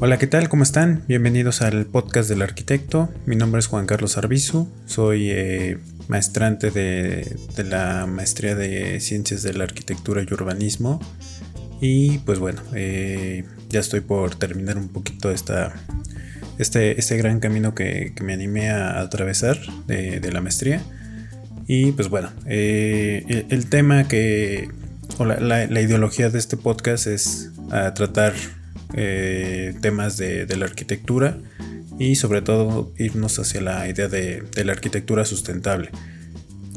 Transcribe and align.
Hola, 0.00 0.18
¿qué 0.18 0.26
tal? 0.26 0.48
¿Cómo 0.48 0.64
están? 0.64 1.04
Bienvenidos 1.06 1.62
al 1.62 1.86
podcast 1.86 2.28
del 2.28 2.42
arquitecto. 2.42 3.08
Mi 3.26 3.36
nombre 3.36 3.60
es 3.60 3.68
Juan 3.68 3.86
Carlos 3.86 4.18
Arbizu. 4.18 4.68
Soy 4.86 5.30
eh, 5.30 5.78
maestrante 6.08 6.72
de, 6.72 7.36
la 7.64 8.04
maestría 8.06 8.56
de 8.56 8.98
Ciencias 9.00 9.42
de 9.44 9.54
la 9.54 9.64
Arquitectura 9.64 10.20
y 10.20 10.34
Urbanismo. 10.34 11.00
Y 11.80 12.18
pues 12.18 12.40
bueno, 12.40 12.60
eh, 12.74 13.44
ya 13.70 13.80
estoy 13.80 14.00
por 14.00 14.34
terminar 14.34 14.78
un 14.78 14.88
poquito 14.88 15.30
esta, 15.30 15.72
este, 16.58 16.98
este 16.98 17.16
gran 17.16 17.38
camino 17.38 17.74
que, 17.74 18.12
me 18.20 18.34
animé 18.34 18.70
a 18.70 19.00
atravesar 19.00 19.58
de, 19.86 20.32
la 20.32 20.40
maestría. 20.40 20.82
Y 21.68 21.92
pues 21.92 22.08
bueno, 22.08 22.30
eh, 22.46 23.46
el, 23.48 23.66
tema 23.66 24.08
que, 24.08 24.68
o 25.18 25.24
la, 25.24 25.80
ideología 25.80 26.30
de 26.30 26.40
este 26.40 26.56
podcast 26.56 27.06
es 27.06 27.52
tratar 27.94 28.34
eh, 28.96 29.74
temas 29.80 30.16
de, 30.16 30.46
la 30.56 30.66
arquitectura 30.66 31.38
y 31.98 32.14
sobre 32.16 32.42
todo 32.42 32.92
irnos 32.96 33.38
hacia 33.38 33.60
la 33.60 33.88
idea 33.88 34.08
de, 34.08 34.44
la 34.64 34.72
arquitectura 34.72 35.24
sustentable. 35.24 35.90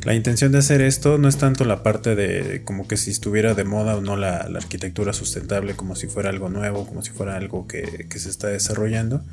La 0.03 0.13
intención 0.13 0.52
de 0.52 0.59
hacer 0.59 0.81
esto 0.81 1.17
no 1.17 1.27
es 1.27 1.38
tanto 1.38 1.66
la 1.66 1.84
parte 1.84 2.16
de 2.16 2.63
como 2.63 2.88
que 2.88 2.98
si 2.98 3.11
estuviera 3.11 3.53
de 3.53 3.66
moda 3.66 3.95
o 3.98 4.02
no 4.02 4.16
la, 4.16 4.38
arquitectura 4.38 5.13
sustentable, 5.13 5.75
como 5.75 5.95
si 5.95 6.08
fuera 6.08 6.30
algo 6.30 6.49
nuevo, 6.49 6.88
como 6.88 7.02
si 7.02 7.11
fuera 7.11 7.35
algo 7.35 7.67
que, 7.67 8.08
se 8.16 8.30
está 8.30 8.47
desarrollando. 8.47 9.23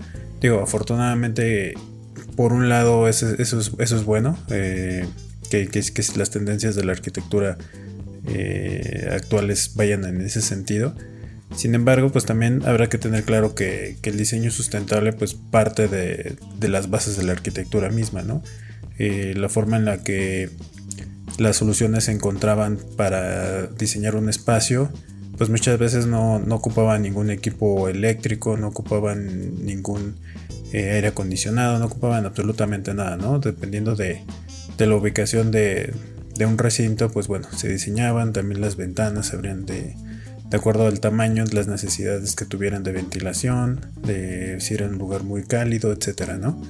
Digo, 0.40 0.60
afortunadamente, 0.60 1.74
por 2.36 2.52
un 2.52 2.68
lado, 2.68 3.08
eso, 3.08 3.34
es, 3.38 4.04
bueno, 4.04 4.38
eh, 4.50 5.06
que, 5.50 5.68
que, 5.68 6.02
las 6.16 6.30
tendencias 6.30 6.74
de 6.74 6.84
la 6.84 6.92
arquitectura 6.92 7.56
eh, 8.26 9.08
actuales 9.12 9.72
vayan 9.74 10.04
en 10.04 10.20
ese 10.20 10.42
sentido. 10.42 10.94
Sin 11.54 11.74
embargo, 11.74 12.10
pues 12.10 12.24
también 12.24 12.62
habrá 12.66 12.88
que 12.88 12.98
tener 12.98 13.24
claro 13.24 13.54
que, 13.54 13.96
el 14.02 14.16
diseño 14.16 14.50
sustentable 14.50 15.12
pues 15.12 15.34
parte 15.34 15.88
de, 15.88 16.36
las 16.68 16.90
bases 16.90 17.16
de 17.16 17.24
la 17.24 17.32
arquitectura 17.32 17.90
misma, 17.90 18.22
¿no? 18.22 18.42
Eh, 18.98 19.34
la 19.36 19.48
forma 19.48 19.76
en 19.76 19.84
la 19.84 19.98
que 19.98 20.50
las 21.38 21.56
soluciones 21.56 22.04
se 22.04 22.12
encontraban 22.12 22.78
para 22.96 23.66
diseñar 23.66 24.16
un 24.16 24.28
espacio, 24.28 24.90
pues 25.36 25.50
muchas 25.50 25.78
veces 25.78 26.06
no, 26.06 26.36
ocupaban 26.50 27.02
ningún 27.02 27.30
equipo 27.30 27.88
eléctrico, 27.88 28.56
no 28.56 28.68
ocupaban 28.68 29.64
ningún 29.64 30.16
eh, 30.72 30.92
aire 30.92 31.08
acondicionado, 31.08 31.78
no 31.78 31.86
ocupaban 31.86 32.24
absolutamente 32.26 32.94
nada, 32.94 33.16
¿no? 33.16 33.38
Dependiendo 33.38 33.96
de, 33.96 34.22
la 34.78 34.96
ubicación 34.96 35.50
de, 35.50 35.92
de, 36.36 36.46
un 36.46 36.58
recinto, 36.58 37.10
pues 37.10 37.26
bueno, 37.26 37.48
se 37.56 37.68
diseñaban, 37.68 38.32
también 38.32 38.60
las 38.60 38.76
ventanas 38.76 39.28
se 39.28 39.36
abrían 39.36 39.66
de, 39.66 39.96
de 40.54 40.60
acuerdo 40.60 40.86
al 40.86 41.00
tamaño, 41.00 41.42
las 41.50 41.66
necesidades 41.66 42.36
que 42.36 42.44
tuvieran 42.44 42.84
de 42.84 42.92
ventilación, 42.92 43.80
de 44.06 44.60
si 44.60 44.74
era 44.74 44.86
un 44.86 44.98
lugar 44.98 45.24
muy 45.24 45.42
cálido, 45.42 45.92
etcétera, 45.92 46.36
¿no? 46.36 46.62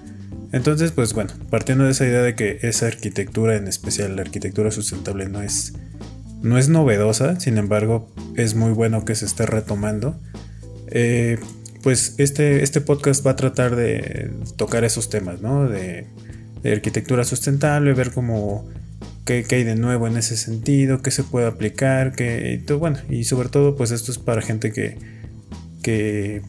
Entonces, 0.52 0.90
pues 0.92 1.12
bueno, 1.12 1.34
partiendo 1.50 1.84
de 1.84 1.90
esa 1.90 2.06
idea 2.06 2.22
de 2.22 2.34
que 2.34 2.60
esa 2.62 2.86
arquitectura, 2.86 3.56
en 3.56 3.68
especial 3.68 4.16
la 4.16 4.22
arquitectura 4.22 4.70
sustentable, 4.70 5.28
no 5.28 5.42
es, 5.42 5.74
no 6.40 6.56
es 6.56 6.70
novedosa, 6.70 7.38
sin 7.38 7.58
embargo, 7.58 8.10
es 8.36 8.55
muy 8.55 8.72
bueno 8.72 9.05
que 9.05 9.14
se 9.16 9.27
esté 9.27 9.44
retomando. 9.44 10.18
Eh, 10.86 11.38
pues 11.82 12.14
este, 12.16 12.62
este 12.62 12.80
podcast 12.80 13.27
va 13.27 13.32
a 13.32 13.36
tratar 13.36 13.77
de 13.77 14.30
tocar 14.56 14.84
esos 14.84 15.10
temas, 15.10 15.42
¿no? 15.42 15.68
De, 15.68 16.06
de 16.62 16.72
arquitectura 16.72 17.24
sustentable, 17.24 17.92
ver 17.92 18.12
cómo 18.12 18.66
qué, 19.25 19.44
hay 19.50 19.64
de 19.64 19.77
nuevo 19.77 20.06
en 20.06 20.17
ese 20.17 20.36
sentido, 20.36 21.03
qué 21.03 21.11
se 21.11 21.25
puede 21.25 21.47
aplicar, 21.47 22.14
qué, 22.14 22.62
bueno, 22.78 22.98
y 23.08 23.25
sobre 23.25 23.48
todo 23.48 23.77
pues 23.77 23.91
esto 23.91 24.12
es 24.12 24.19
para 24.19 24.42
gente 24.42 24.72
que, 24.72 24.98
que 25.83 26.42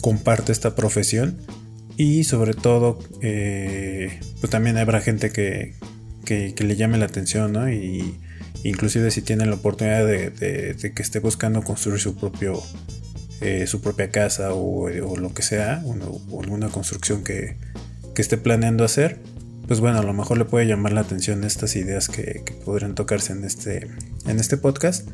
comparte 0.00 0.52
esta 0.52 0.74
profesión 0.74 1.38
y 1.96 2.24
sobre 2.24 2.54
todo 2.54 2.98
eh, 3.22 4.20
pues 4.40 4.50
también 4.50 4.76
habrá 4.76 5.00
gente 5.00 5.30
que, 5.30 5.74
que, 6.24 6.54
le 6.58 6.76
llame 6.76 6.98
la 6.98 7.06
atención, 7.06 7.52
¿no? 7.52 7.70
Y 7.70 8.18
inclusive 8.64 9.10
si 9.10 9.22
tienen 9.22 9.48
la 9.50 9.56
oportunidad 9.56 10.06
de, 10.06 10.76
que 10.94 11.02
esté 11.02 11.20
buscando 11.20 11.62
construir 11.62 12.00
su 12.00 12.16
propio 12.16 12.62
eh, 13.40 13.66
su 13.66 13.82
propia 13.82 14.10
casa 14.10 14.54
o, 14.54 14.88
lo 14.88 15.34
que 15.34 15.42
sea, 15.42 15.82
o, 15.84 16.42
alguna 16.42 16.68
construcción 16.68 17.22
que, 17.22 17.56
que 18.14 18.22
esté 18.22 18.38
planeando 18.38 18.84
hacer, 18.84 19.20
pues 19.66 19.80
bueno, 19.80 19.98
a 19.98 20.02
lo 20.02 20.12
mejor 20.12 20.38
le 20.38 20.44
puede 20.44 20.66
llamar 20.66 20.92
la 20.92 21.00
atención 21.00 21.44
estas 21.44 21.76
ideas 21.76 22.08
que, 22.08 22.42
podrían 22.64 22.94
tocarse 22.94 23.32
en 23.32 23.44
este, 23.44 23.88
en 24.26 24.38
este 24.38 24.56
podcast. 24.56 25.08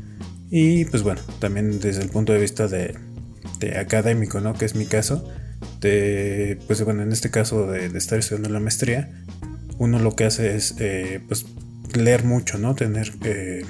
Y 0.50 0.84
pues 0.86 1.02
bueno, 1.02 1.20
también 1.38 1.80
desde 1.80 2.02
el 2.02 2.10
punto 2.10 2.32
de 2.32 2.38
vista 2.40 2.68
de, 2.68 2.96
académico, 3.78 4.40
¿no? 4.40 4.54
Que 4.54 4.64
es 4.64 4.74
mi 4.74 4.86
caso. 4.86 5.28
De, 5.80 6.58
pues 6.66 6.84
bueno, 6.84 7.02
en 7.02 7.12
este 7.12 7.30
caso 7.30 7.66
de, 7.66 7.86
estar 7.96 8.18
estudiando 8.18 8.48
la 8.50 8.60
maestría, 8.60 9.10
uno 9.78 9.98
lo 9.98 10.14
que 10.14 10.24
hace 10.24 10.56
es 10.56 10.74
eh, 10.78 11.20
pues 11.28 11.46
leer 11.94 12.24
mucho, 12.24 12.58
¿no? 12.58 12.74
Tener 12.74 13.12
eh, 13.24 13.64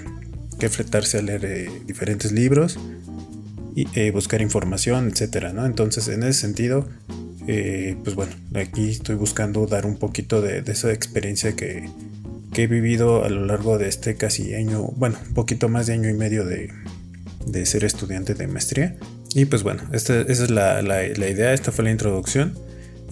que 0.59 0.69
fletarse 0.69 1.19
a 1.19 1.23
leer 1.23 1.45
eh, 1.45 1.71
diferentes 1.87 2.33
libros 2.33 2.79
y 3.75 4.11
buscar 4.11 4.43
información, 4.43 5.09
etcétera, 5.09 5.53
¿no? 5.53 5.65
Entonces, 5.67 6.09
en 6.09 6.23
ese 6.23 6.41
sentido, 6.41 6.87
eh, 7.47 7.97
pues 8.05 8.15
bueno, 8.15 8.33
aquí 8.55 8.91
estoy 8.91 9.17
buscando 9.17 9.67
dar 9.67 9.87
un 9.87 9.97
poquito 9.97 10.41
de, 10.41 10.63
esa 10.67 10.93
experiencia 10.93 11.57
que, 11.57 11.89
he 12.55 12.67
vivido 12.67 13.25
a 13.25 13.31
lo 13.31 13.47
largo 13.47 13.79
de 13.79 13.89
este 13.89 14.15
casi 14.17 14.55
año, 14.55 14.83
bueno, 14.97 15.17
un 15.27 15.35
poquito 15.35 15.71
más 15.71 15.87
de 15.87 15.95
año 15.95 16.11
y 16.11 16.15
medio 16.15 16.45
de, 16.45 16.71
ser 17.65 17.85
estudiante 17.85 18.35
de 18.35 18.47
maestría. 18.47 18.97
Y 19.35 19.47
pues 19.47 19.63
bueno, 19.63 19.83
esta, 19.93 20.21
esa 20.21 20.45
es 20.45 20.51
la, 20.51 20.83
idea, 21.07 21.55
esta 21.55 21.73
fue 21.73 21.85
la 21.85 21.91
introducción. 21.91 22.55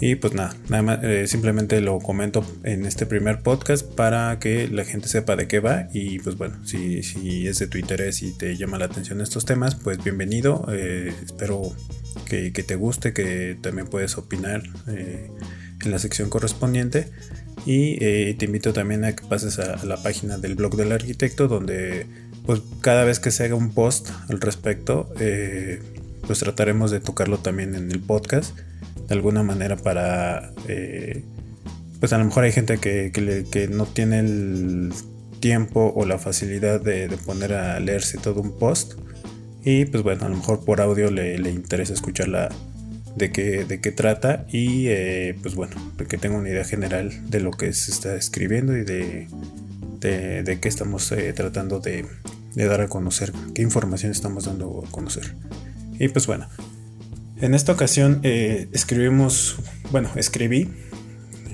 Y 0.02 0.14
pues 0.14 0.32
nada, 0.32 0.56
nada 0.70 0.82
más, 0.82 1.04
eh, 1.04 1.26
simplemente 1.26 1.78
lo 1.82 1.98
comento 1.98 2.42
en 2.64 2.86
este 2.86 3.04
primer 3.04 3.42
podcast 3.42 3.86
para 3.86 4.38
que 4.38 4.66
la 4.66 4.86
gente 4.86 5.08
sepa 5.08 5.36
de 5.36 5.46
qué 5.46 5.60
va. 5.60 5.88
Y 5.92 6.20
pues 6.20 6.38
bueno, 6.38 6.64
si, 6.64 7.02
si 7.02 7.46
es 7.46 7.58
de 7.58 7.66
tu 7.66 7.76
interés 7.76 8.22
y 8.22 8.32
te 8.32 8.56
llama 8.56 8.78
la 8.78 8.86
atención 8.86 9.20
estos 9.20 9.44
temas, 9.44 9.74
pues 9.74 10.02
bienvenido. 10.02 10.66
Eh, 10.72 11.12
espero 11.22 11.76
que, 12.24 12.50
te 12.50 12.76
guste, 12.76 13.12
que 13.12 13.58
también 13.60 13.88
puedes 13.88 14.16
opinar 14.16 14.62
eh, 14.88 15.30
en 15.84 15.90
la 15.90 15.98
sección 15.98 16.30
correspondiente. 16.30 17.10
Y 17.66 18.02
eh, 18.02 18.34
te 18.38 18.46
invito 18.46 18.72
también 18.72 19.04
a 19.04 19.14
que 19.14 19.26
pases 19.26 19.58
a, 19.58 19.84
la 19.84 20.02
página 20.02 20.38
del 20.38 20.54
blog 20.54 20.76
del 20.76 20.92
arquitecto, 20.92 21.46
donde 21.46 22.06
pues 22.46 22.62
cada 22.80 23.04
vez 23.04 23.20
que 23.20 23.30
se 23.30 23.44
haga 23.44 23.54
un 23.54 23.74
post 23.74 24.08
al 24.30 24.40
respecto, 24.40 25.12
pues 26.26 26.38
trataremos 26.38 26.90
de 26.90 27.00
tocarlo 27.00 27.36
también 27.36 27.74
en 27.74 27.92
el 27.92 28.00
podcast, 28.00 28.56
de 29.10 29.14
alguna 29.14 29.42
manera 29.42 29.76
para, 29.76 30.54
pues 32.00 32.14
a 32.14 32.18
lo 32.18 32.24
mejor 32.24 32.44
hay 32.44 32.52
gente 32.52 32.78
que, 32.78 33.12
que, 33.12 33.68
no 33.68 33.84
tiene 33.84 34.20
el 34.20 34.94
tiempo 35.40 35.92
o 35.94 36.06
la 36.06 36.18
facilidad 36.18 36.80
de 36.80 37.08
poner 37.26 37.52
a 37.52 37.78
leerse 37.80 38.16
todo 38.16 38.40
un 38.40 38.58
post 38.58 38.94
y 39.62 39.84
pues 39.84 40.02
bueno, 40.02 40.24
a 40.24 40.28
lo 40.28 40.36
mejor 40.36 40.64
por 40.64 40.80
audio 40.80 41.10
le, 41.10 41.36
interesa 41.50 41.92
escucharla 41.92 42.48
de 43.16 43.30
qué, 43.30 43.64
de 43.64 43.80
qué 43.80 43.92
trata 43.92 44.46
y 44.50 44.86
eh, 44.88 45.36
pues 45.42 45.54
bueno, 45.54 45.76
de 45.98 46.06
que 46.06 46.16
tenga 46.16 46.38
una 46.38 46.48
idea 46.48 46.64
general 46.64 47.10
de 47.28 47.40
lo 47.40 47.50
que 47.50 47.72
se 47.72 47.90
está 47.90 48.16
escribiendo 48.16 48.76
y 48.76 48.84
de, 48.84 49.28
de, 50.00 50.58
qué 50.60 50.68
estamos 50.68 51.12
eh, 51.12 51.32
tratando 51.34 51.80
de, 51.80 52.06
dar 52.54 52.80
a 52.80 52.88
conocer, 52.88 53.32
qué 53.54 53.62
información 53.62 54.12
estamos 54.12 54.44
dando 54.44 54.82
a 54.86 54.90
conocer. 54.90 55.34
Y 55.98 56.08
pues 56.08 56.26
bueno, 56.26 56.48
en 57.40 57.54
esta 57.54 57.72
ocasión 57.72 58.20
eh, 58.22 58.68
escribimos, 58.72 59.56
bueno, 59.90 60.10
escribí, 60.16 60.68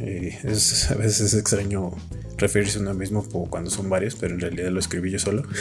es, 0.00 0.90
a 0.90 0.94
veces 0.94 1.20
es 1.20 1.34
extraño 1.34 1.92
referirse 2.36 2.78
a 2.78 2.82
uno 2.82 2.94
mismo 2.94 3.24
cuando 3.48 3.70
son 3.70 3.88
varios, 3.88 4.14
pero 4.14 4.34
en 4.34 4.40
realidad 4.40 4.70
lo 4.70 4.80
escribí 4.80 5.10
yo 5.10 5.18
solo. 5.18 5.42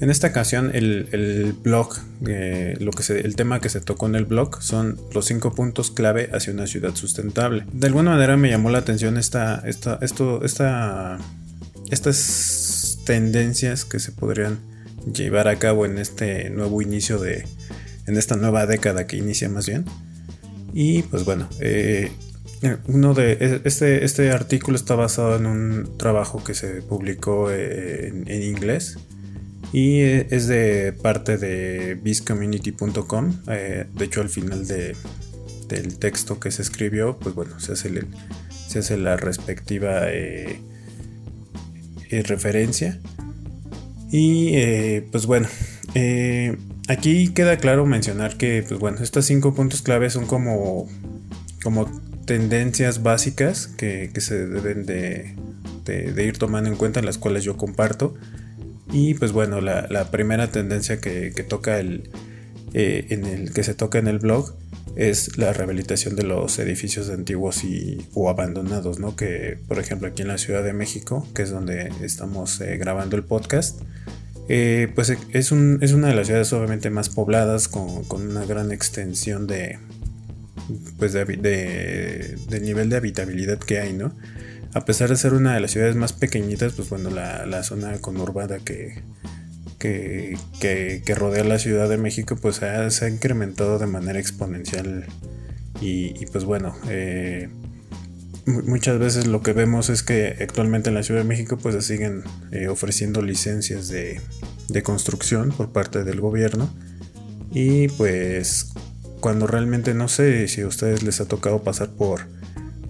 En 0.00 0.10
esta 0.10 0.26
ocasión 0.26 0.72
el, 0.74 1.54
blog, 1.62 1.94
eh, 2.26 2.76
lo 2.80 2.90
que 2.90 3.12
el 3.12 3.36
tema 3.36 3.60
que 3.60 3.68
se 3.68 3.80
tocó 3.80 4.06
en 4.06 4.16
el 4.16 4.24
blog 4.24 4.60
son 4.60 5.00
los 5.12 5.26
cinco 5.26 5.54
puntos 5.54 5.90
clave 5.92 6.30
hacia 6.32 6.52
una 6.52 6.66
ciudad 6.66 6.94
sustentable. 6.94 7.64
De 7.72 7.86
alguna 7.86 8.10
manera 8.10 8.36
me 8.36 8.50
llamó 8.50 8.70
la 8.70 8.78
atención 8.78 9.16
esta, 9.16 9.62
esta, 9.64 9.98
esto, 10.02 10.44
esta, 10.44 11.18
estas 11.90 12.98
tendencias 13.06 13.84
que 13.84 14.00
se 14.00 14.10
podrían 14.10 14.58
llevar 15.12 15.46
a 15.46 15.58
cabo 15.58 15.86
en 15.86 15.98
este 15.98 16.50
nuevo 16.50 16.82
inicio 16.82 17.18
de, 17.18 17.44
en 18.06 18.16
esta 18.16 18.36
nueva 18.36 18.66
década 18.66 19.06
que 19.06 19.16
inicia 19.16 19.48
más 19.48 19.66
bien. 19.66 19.84
Y 20.72 21.02
pues 21.02 21.24
bueno, 21.24 21.48
eh, 21.60 22.10
uno 22.86 23.14
de 23.14 23.32
e, 23.32 23.60
este, 23.64 24.04
este 24.04 24.30
artículo 24.32 24.76
está 24.76 24.94
basado 24.94 25.36
en 25.36 25.46
un 25.46 25.96
trabajo 25.98 26.42
que 26.42 26.54
se 26.54 26.82
publicó 26.82 27.50
eh, 27.50 28.08
en 28.08 28.42
inglés 28.42 28.98
y 29.74 30.02
eh, 30.02 30.28
es 30.30 30.46
de 30.46 30.92
parte 30.92 31.36
de 31.36 31.96
bizcommunity.com. 31.96 33.40
Eh, 33.48 33.86
de 33.92 34.04
hecho, 34.04 34.20
al 34.20 34.28
final 34.28 34.68
de, 34.68 34.94
del 35.66 35.98
texto 35.98 36.38
que 36.38 36.52
se 36.52 36.62
escribió, 36.62 37.18
pues 37.18 37.34
bueno, 37.34 37.58
se 37.58 37.72
hace, 37.72 37.90
se 38.68 38.78
hace 38.78 38.96
la 38.96 39.16
respectiva 39.16 40.02
eh, 40.12 40.60
referencia. 42.08 43.00
Y 44.12 45.00
pues 45.10 45.26
bueno, 45.26 45.48
aquí 46.88 47.32
queda 47.32 47.56
claro 47.58 47.86
mencionar 47.86 48.36
que, 48.36 48.64
pues 48.66 48.80
bueno, 48.80 48.98
estos 49.00 49.24
cinco 49.26 49.54
puntos 49.54 49.82
clave 49.82 50.10
son 50.10 50.26
como, 50.26 50.88
como 51.62 51.86
tendencias 52.24 53.02
básicas 53.02 53.66
que, 53.66 54.10
se 54.18 54.46
deben 54.46 54.86
de, 54.86 55.34
ir 56.24 56.38
tomando 56.38 56.70
en 56.70 56.76
cuenta, 56.76 57.02
las 57.02 57.18
cuales 57.18 57.44
yo 57.44 57.56
comparto. 57.56 58.14
Y 58.92 59.14
pues 59.14 59.32
bueno, 59.32 59.60
la, 59.60 60.10
primera 60.10 60.48
tendencia 60.48 61.00
que, 61.00 61.30
toca 61.48 61.78
el, 61.78 62.10
eh, 62.72 63.06
en 63.10 63.24
el 63.24 63.52
que 63.52 63.62
se 63.64 63.74
toca 63.74 63.98
en 63.98 64.08
el 64.08 64.18
blog 64.18 64.54
es 64.96 65.38
la 65.38 65.52
rehabilitación 65.52 66.14
de 66.14 66.22
los 66.22 66.58
edificios 66.58 67.10
antiguos 67.10 67.64
y, 67.64 68.06
o 68.14 68.30
abandonados, 68.30 69.00
¿no? 69.00 69.16
Que 69.16 69.58
por 69.66 69.78
ejemplo 69.78 70.08
aquí 70.08 70.22
en 70.22 70.28
la 70.28 70.38
Ciudad 70.38 70.62
de 70.62 70.72
México, 70.72 71.26
que 71.34 71.42
es 71.42 71.50
donde 71.50 71.90
estamos 72.02 72.60
eh, 72.60 72.76
grabando 72.76 73.16
el 73.16 73.24
podcast, 73.24 73.80
eh, 74.48 74.90
pues 74.94 75.10
es, 75.10 75.18
es 75.32 75.52
una 75.52 76.08
de 76.08 76.14
las 76.14 76.26
ciudades 76.26 76.52
obviamente 76.52 76.90
más 76.90 77.08
pobladas, 77.08 77.68
con, 77.68 78.04
con 78.04 78.28
una 78.28 78.44
gran 78.44 78.72
extensión 78.72 79.46
de, 79.46 79.78
pues 80.98 81.12
de, 81.12 81.24
de, 81.24 82.60
nivel 82.60 82.90
de 82.90 82.96
habitabilidad 82.96 83.58
que 83.58 83.78
hay, 83.78 83.92
¿no? 83.92 84.14
A 84.72 84.84
pesar 84.84 85.08
de 85.08 85.16
ser 85.16 85.34
una 85.34 85.54
de 85.54 85.60
las 85.60 85.70
ciudades 85.70 85.96
más 85.96 86.12
pequeñitas, 86.12 86.72
pues 86.72 86.90
bueno, 86.90 87.10
la, 87.10 87.46
la 87.46 87.62
zona 87.62 87.98
conurbada 87.98 88.58
que, 88.58 89.02
que, 89.78 90.36
que, 91.04 91.14
rodea 91.14 91.44
la 91.44 91.58
Ciudad 91.58 91.88
de 91.88 91.98
México, 91.98 92.36
pues 92.36 92.56
se 92.56 93.04
ha 93.04 93.08
incrementado 93.08 93.78
de 93.78 93.86
manera 93.86 94.18
exponencial. 94.18 95.06
Y, 95.80 96.26
pues 96.26 96.44
bueno, 96.44 96.74
eh, 96.88 97.50
muchas 98.46 98.98
veces 98.98 99.26
lo 99.26 99.42
que 99.42 99.52
vemos 99.52 99.90
es 99.90 100.02
que 100.02 100.36
actualmente 100.40 100.88
en 100.88 100.94
la 100.94 101.02
Ciudad 101.02 101.20
de 101.20 101.28
México 101.28 101.56
pues 101.56 101.74
se 101.74 101.82
siguen 101.82 102.22
eh, 102.50 102.68
ofreciendo 102.68 103.22
licencias 103.22 103.88
de, 103.88 104.20
de 104.68 104.82
construcción 104.82 105.50
por 105.50 105.72
parte 105.72 106.04
del 106.04 106.20
gobierno. 106.20 106.68
Y 107.52 107.88
pues 107.88 108.72
cuando 109.20 109.46
realmente 109.46 109.94
no 109.94 110.08
sé 110.08 110.48
si 110.48 110.62
a 110.62 110.66
ustedes 110.66 111.02
les 111.02 111.20
ha 111.20 111.26
tocado 111.26 111.62
pasar 111.62 111.90
por 111.90 112.22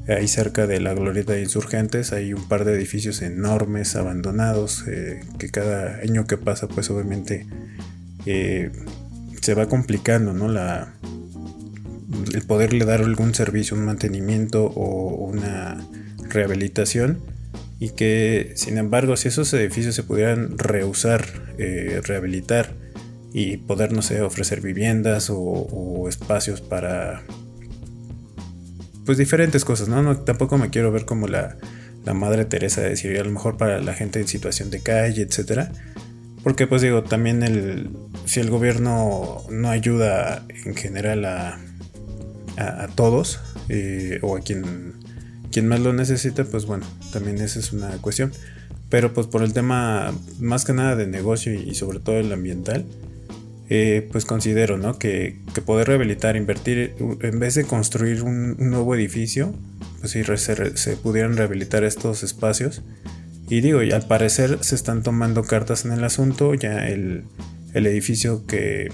ahí 0.08 0.28
cerca 0.28 0.66
de 0.66 0.80
la 0.80 0.92
glorieta 0.94 1.32
de 1.32 1.42
insurgentes 1.42 2.12
hay 2.12 2.34
un 2.34 2.46
par 2.46 2.64
de 2.64 2.74
edificios 2.74 3.22
enormes 3.22 3.96
abandonados 3.96 4.84
eh, 4.86 5.20
que 5.38 5.48
cada 5.48 5.98
año 6.00 6.26
que 6.26 6.36
pasa 6.36 6.68
pues 6.68 6.90
obviamente 6.90 7.46
eh, 8.26 8.70
se 9.40 9.54
va 9.54 9.66
complicando 9.66 10.34
no 10.34 10.48
la 10.48 10.94
el 12.32 12.42
poderle 12.42 12.84
dar 12.84 13.02
algún 13.02 13.34
servicio 13.34 13.76
un 13.76 13.84
mantenimiento 13.84 14.64
o 14.64 15.26
una 15.26 15.86
rehabilitación 16.28 17.20
y 17.78 17.90
que 17.90 18.52
sin 18.54 18.78
embargo 18.78 19.16
si 19.16 19.28
esos 19.28 19.52
edificios 19.52 19.94
se 19.94 20.02
pudieran 20.02 20.58
reusar 20.58 21.26
eh, 21.58 22.00
rehabilitar 22.04 22.72
y 23.34 23.56
poder, 23.56 23.92
no 23.92 24.00
sé, 24.00 24.22
ofrecer 24.22 24.60
viviendas 24.60 25.28
o, 25.28 26.06
espacios 26.08 26.60
para, 26.60 27.24
pues 29.04 29.18
diferentes 29.18 29.64
cosas, 29.64 29.88
¿no? 29.88 30.16
Tampoco 30.18 30.56
me 30.56 30.70
quiero 30.70 30.92
ver 30.92 31.04
como 31.04 31.26
la, 31.26 31.56
la 32.04 32.14
madre 32.14 32.44
Teresa 32.44 32.82
de 32.82 32.90
decir, 32.90 33.18
a 33.18 33.24
lo 33.24 33.32
mejor 33.32 33.56
para 33.56 33.80
la 33.80 33.92
gente 33.92 34.20
en 34.20 34.28
situación 34.28 34.70
de 34.70 34.80
calle, 34.80 35.22
etcétera. 35.22 35.72
Porque 36.44 36.68
pues 36.68 36.80
digo, 36.80 37.02
también 37.02 37.42
el, 37.42 37.90
si 38.24 38.38
el 38.38 38.50
gobierno 38.50 39.42
no 39.50 39.68
ayuda 39.68 40.46
en 40.64 40.76
general 40.76 41.24
a, 41.24 41.58
a, 42.56 42.88
todos 42.94 43.40
eh, 43.68 44.18
o 44.22 44.36
a 44.36 44.40
quien, 44.40 44.94
quien 45.50 45.68
más 45.68 45.80
lo 45.80 45.92
necesita, 45.92 46.44
pues 46.44 46.66
bueno, 46.66 46.86
también 47.12 47.38
esa 47.38 47.58
es 47.58 47.72
una 47.72 47.90
cuestión. 47.98 48.32
Pero 48.90 49.12
pues 49.12 49.26
por 49.26 49.42
el 49.42 49.52
tema 49.52 50.12
más 50.38 50.64
que 50.64 50.72
nada 50.72 50.94
de 50.94 51.06
negocio 51.06 51.52
y 51.52 51.74
sobre 51.74 51.98
todo 51.98 52.16
el 52.16 52.32
ambiental, 52.32 52.84
eh, 53.70 54.06
pues 54.12 54.26
considero 54.26 54.76
¿no? 54.76 54.98
que, 54.98 55.36
poder 55.64 55.88
rehabilitar, 55.88 56.36
invertir, 56.36 56.94
en 57.20 57.40
vez 57.40 57.54
de 57.54 57.64
construir 57.64 58.22
un, 58.22 58.56
nuevo 58.58 58.94
edificio, 58.94 59.54
pues 60.00 60.12
si 60.12 60.22
se, 60.22 60.96
pudieran 60.98 61.36
rehabilitar 61.36 61.82
estos 61.82 62.22
espacios. 62.22 62.82
Y 63.48 63.60
digo, 63.60 63.82
y 63.82 63.92
al 63.92 64.06
parecer 64.06 64.58
se 64.62 64.74
están 64.74 65.02
tomando 65.02 65.44
cartas 65.44 65.84
en 65.84 65.92
el 65.92 66.04
asunto, 66.04 66.54
ya 66.54 66.86
el, 66.88 67.24
edificio 67.72 68.46
que, 68.46 68.92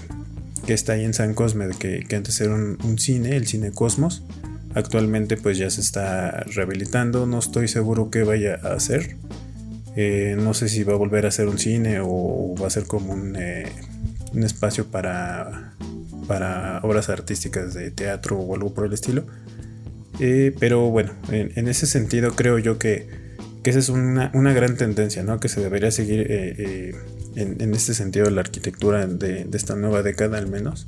está 0.67 0.93
ahí 0.93 1.03
en 1.03 1.13
San 1.13 1.33
Cosme, 1.33 1.69
que, 1.77 2.05
que 2.07 2.15
antes 2.15 2.39
era 2.41 2.53
un, 2.53 2.97
cine, 2.99 3.35
el 3.35 3.47
Cine 3.47 3.71
Cosmos, 3.71 4.23
actualmente 4.73 5.37
pues 5.37 5.57
ya 5.57 5.69
se 5.69 5.81
está 5.81 6.43
rehabilitando, 6.55 7.25
no 7.25 7.39
estoy 7.39 7.67
seguro 7.67 8.09
qué 8.09 8.23
vaya 8.23 8.59
a 8.63 8.73
hacer. 8.73 9.17
Eh, 9.95 10.37
no 10.39 10.53
sé 10.53 10.69
si 10.69 10.83
va 10.83 10.93
a 10.93 10.95
volver 10.95 11.25
a 11.25 11.31
ser 11.31 11.47
un 11.47 11.59
cine 11.59 11.99
o 12.01 12.55
va 12.61 12.67
a 12.67 12.69
ser 12.69 12.85
como 12.85 13.11
un, 13.11 13.35
eh, 13.35 13.65
un 14.33 14.43
espacio 14.43 14.87
para, 14.87 15.73
para 16.27 16.79
obras 16.83 17.09
artísticas 17.09 17.73
de 17.73 17.91
teatro 17.91 18.37
o 18.37 18.55
algo 18.55 18.73
por 18.73 18.85
el 18.85 18.93
estilo. 18.93 19.25
Eh, 20.19 20.55
pero 20.59 20.89
bueno, 20.89 21.13
en, 21.29 21.67
ese 21.67 21.87
sentido 21.87 22.35
creo 22.35 22.59
yo 22.59 22.77
que, 22.77 23.07
esa 23.63 23.79
es 23.79 23.89
una, 23.89 24.29
gran 24.31 24.77
tendencia, 24.77 25.23
¿no? 25.23 25.39
Que 25.39 25.49
se 25.49 25.59
debería 25.59 25.91
seguir 25.91 26.95
en, 27.35 27.73
este 27.73 27.93
sentido 27.93 28.29
la 28.29 28.41
arquitectura 28.41 29.05
de, 29.07 29.47
esta 29.53 29.75
nueva 29.75 30.03
década 30.03 30.37
al 30.37 30.47
menos. 30.47 30.87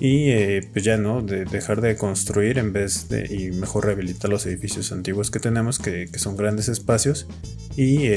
Y 0.00 0.60
pues 0.72 0.84
ya, 0.84 0.96
¿no? 0.96 1.22
De 1.22 1.44
dejar 1.44 1.80
de 1.80 1.96
construir 1.96 2.58
en 2.58 2.72
vez 2.72 3.08
de... 3.08 3.24
y 3.32 3.52
mejor 3.52 3.86
rehabilitar 3.86 4.30
los 4.30 4.44
edificios 4.46 4.90
antiguos 4.90 5.30
que 5.30 5.38
tenemos, 5.38 5.78
que, 5.78 6.08
que 6.10 6.18
son 6.18 6.36
grandes 6.36 6.68
espacios. 6.68 7.28
Y 7.76 8.08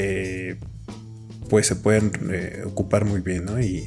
pues 1.48 1.68
se 1.68 1.76
pueden 1.76 2.10
ocupar 2.64 3.04
muy 3.04 3.20
bien. 3.20 3.46
Y 3.62 3.86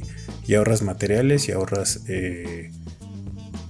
y 0.50 0.56
ahorras 0.56 0.82
materiales 0.82 1.48
y 1.48 1.52
ahorras 1.52 2.00
eh, 2.08 2.72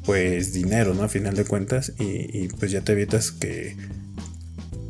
pues 0.06 0.54
dinero, 0.54 0.94
¿no? 0.94 1.02
A 1.02 1.08
final 1.08 1.34
de 1.34 1.44
cuentas 1.44 1.92
y, 1.98 2.48
pues 2.48 2.72
ya 2.72 2.80
te 2.80 2.92
evitas 2.92 3.32
que 3.32 3.76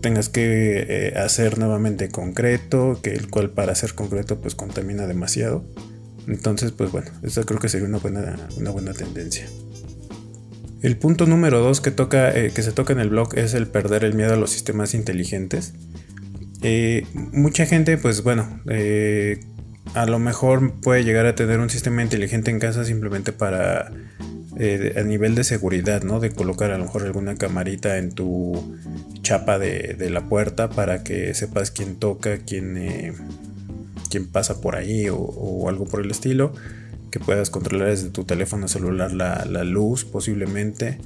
tengas 0.01 0.29
que 0.29 0.87
eh, 0.89 1.19
hacer 1.19 1.59
nuevamente 1.59 2.09
concreto, 2.09 3.01
que 3.03 3.13
el 3.13 3.29
cual 3.29 3.51
para 3.51 3.73
hacer 3.73 3.95
concreto 3.95 4.41
pues 4.41 4.55
contamina 4.55 5.07
demasiado. 5.07 5.65
Entonces 6.27 6.73
pues 6.73 6.91
bueno, 6.93 7.11
eso 7.23 7.45
creo 7.45 7.61
que 7.61 7.69
sería 7.69 7.87
una 7.87 7.99
buena, 7.99 8.37
una 8.57 8.71
buena 8.71 8.93
tendencia. 8.93 9.47
El 10.83 10.97
punto 10.97 11.27
número 11.27 11.61
dos 11.61 11.81
que, 11.81 11.91
toca, 11.91 12.31
eh, 12.37 12.53
que 12.55 12.63
se 12.63 12.73
toca 12.73 12.93
en 12.93 13.01
el 13.01 13.11
blog 13.11 13.37
es 13.37 13.55
el 13.55 13.67
perder 13.67 14.05
el 14.05 14.15
miedo 14.15 14.33
a 14.33 14.37
los 14.37 14.51
sistemas 14.51 14.95
inteligentes. 14.95 15.75
mucha 17.13 17.67
gente, 17.67 17.99
pues 17.99 18.23
bueno, 18.23 18.61
a 19.95 20.07
lo 20.07 20.19
mejor 20.19 20.81
puede 20.81 21.05
llegar 21.05 21.27
a 21.27 21.35
tener 21.35 21.61
un 21.61 21.69
sistema 21.71 22.03
inteligente 22.03 22.51
en 22.51 22.59
casa 22.59 22.85
simplemente 22.85 23.33
para 23.33 23.93
eh, 24.63 24.93
a 24.99 25.03
nivel 25.05 25.35
de 25.35 25.43
seguridad, 25.43 26.03
¿no? 26.03 26.21
De 26.21 26.33
colocar 26.33 26.71
a 26.71 26.77
lo 26.77 26.85
mejor 26.85 27.05
alguna 27.05 27.35
camarita 27.37 27.97
en 27.97 28.13
tu 28.13 28.77
chapa 29.23 29.59
de, 29.59 30.11
la 30.11 30.29
puerta 30.29 30.69
para 30.69 31.03
que 31.03 31.33
sepas 31.33 31.71
quién 31.71 31.97
toca, 31.97 32.37
quién, 32.41 32.77
eh, 32.77 33.15
quién 34.11 34.27
pasa 34.27 34.61
por 34.61 34.77
ahí 34.77 35.07
o, 35.11 35.67
algo 35.67 35.87
por 35.87 36.03
el 36.05 36.11
estilo. 36.11 36.53
Que 37.11 37.19
puedas 37.19 37.49
controlar 37.49 37.89
desde 37.89 38.11
tu 38.11 38.25
teléfono 38.25 38.69
celular 38.69 39.15
la, 39.15 39.65
luz 39.65 40.05
posiblemente. 40.05 40.99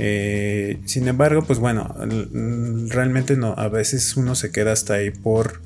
Eh, 0.00 0.80
sin 0.84 1.06
embargo, 1.06 1.44
pues 1.44 1.60
bueno, 1.60 1.94
realmente 2.88 3.36
no, 3.36 3.54
a 3.56 3.68
veces 3.68 4.16
uno 4.16 4.34
se 4.34 4.50
queda 4.50 4.72
hasta 4.72 4.94
ahí 4.94 5.10
por 5.12 5.60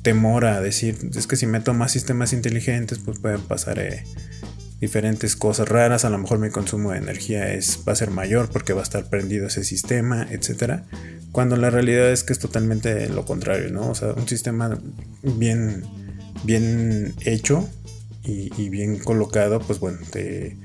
temor 0.00 0.46
a 0.46 0.62
decir, 0.62 0.96
es 1.14 1.26
que 1.26 1.36
si 1.36 1.46
meto 1.46 1.74
más 1.74 1.92
sistemas 1.92 2.32
inteligentes, 2.32 3.00
pues 3.04 3.18
pueden 3.18 3.42
pasar 3.42 3.78
eh, 3.80 4.04
diferentes 4.84 5.34
cosas 5.34 5.66
raras, 5.66 6.04
a 6.04 6.10
lo 6.10 6.18
mejor 6.18 6.38
mi 6.38 6.50
consumo 6.50 6.92
de 6.92 6.98
energía 6.98 7.52
es, 7.54 7.80
va 7.88 7.92
a 7.92 7.96
ser 7.96 8.10
mayor 8.10 8.50
porque 8.50 8.74
va 8.74 8.80
a 8.80 8.82
estar 8.82 9.08
prendido 9.08 9.46
ese 9.46 9.64
sistema, 9.64 10.26
etcétera. 10.30 10.84
Cuando 11.32 11.56
la 11.56 11.70
realidad 11.70 12.12
es 12.12 12.22
que 12.22 12.34
es 12.34 12.38
totalmente 12.38 13.08
lo 13.08 13.24
contrario, 13.24 13.70
¿no? 13.70 13.88
O 13.88 13.94
sea, 13.94 14.12
un 14.12 14.28
sistema 14.28 14.78
bien, 15.22 15.84
bien 16.44 17.14
hecho 17.24 17.66
y, 18.22 18.68
bien 18.68 18.98
colocado, 18.98 19.58
pues 19.60 19.80
bueno, 19.80 19.98
te, 20.10 20.56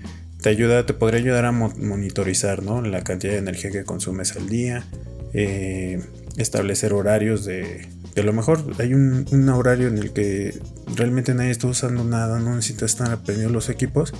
te, 0.41 0.49
ayuda, 0.49 0.85
te 0.85 0.93
podría 0.93 1.21
ayudar 1.21 1.45
a 1.45 1.51
monitorizar, 1.53 2.61
¿no? 2.61 2.81
La 2.81 3.03
cantidad 3.03 3.33
de 3.33 3.39
energía 3.39 3.71
que 3.71 3.85
consumes 3.85 4.35
al 4.35 4.49
día, 4.49 4.85
eh, 5.33 6.01
establecer 6.37 6.93
horarios 6.93 7.45
de, 7.45 7.87
a 8.19 8.23
lo 8.23 8.33
mejor 8.33 8.63
hay 8.79 8.93
un, 8.93 9.49
horario 9.49 9.87
en 9.87 9.97
el 9.97 10.11
que 10.11 10.59
realmente 10.95 11.33
nadie 11.33 11.51
está 11.51 11.67
usando 11.67 12.03
nada, 12.03 12.39
no 12.39 12.55
necesita 12.55 12.85
estar 12.85 13.11
aprendiendo 13.11 13.53
los 13.53 13.69
equipos 13.69 14.13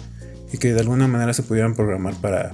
y 0.52 0.58
que 0.58 0.74
de 0.74 0.80
alguna 0.80 1.08
manera 1.08 1.34
se 1.34 1.44
pudieran 1.44 1.76
programar 1.76 2.16
para 2.16 2.52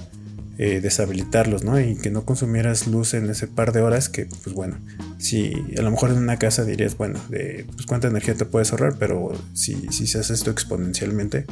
eh, 0.58 0.80
deshabilitarlos, 0.80 1.64
¿no? 1.64 1.78
Y 1.80 1.96
que 1.96 2.10
no 2.10 2.24
consumieras 2.24 2.86
luz 2.86 3.14
en 3.14 3.28
ese 3.28 3.46
par 3.46 3.72
de 3.72 3.82
horas 3.82 4.08
que, 4.08 4.26
pues 4.26 4.54
bueno, 4.54 4.78
si 5.18 5.52
a 5.78 5.82
lo 5.82 5.90
mejor 5.90 6.10
en 6.10 6.18
una 6.18 6.38
casa 6.38 6.64
dirías, 6.64 6.96
bueno, 6.96 7.20
de 7.28 7.66
pues 7.74 7.86
cuánta 7.86 8.08
energía 8.08 8.34
te 8.34 8.46
puedes 8.46 8.72
ahorrar, 8.72 8.96
pero 8.98 9.32
si, 9.52 9.88
si 9.92 10.06
se 10.06 10.18
hace 10.18 10.32
esto 10.32 10.50
exponencialmente, 10.50 11.44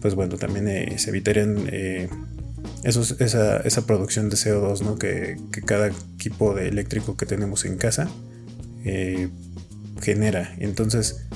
pues 0.00 0.14
bueno, 0.14 0.36
también 0.36 0.68
eh, 0.68 0.98
se 0.98 1.10
evitarían 1.10 1.56
eh, 1.72 2.08
esa, 2.84 3.56
esa, 3.58 3.86
producción 3.86 4.30
de 4.30 4.36
CO2, 4.36 4.82
¿no? 4.82 4.96
Que, 4.96 5.36
que 5.50 5.62
cada 5.62 5.88
equipo 5.88 6.54
de 6.54 6.68
eléctrico 6.68 7.16
que 7.16 7.26
tenemos 7.26 7.64
en 7.64 7.76
casa 7.76 8.08
eh, 8.86 9.28
genera. 10.00 10.54
Entonces, 10.58 11.26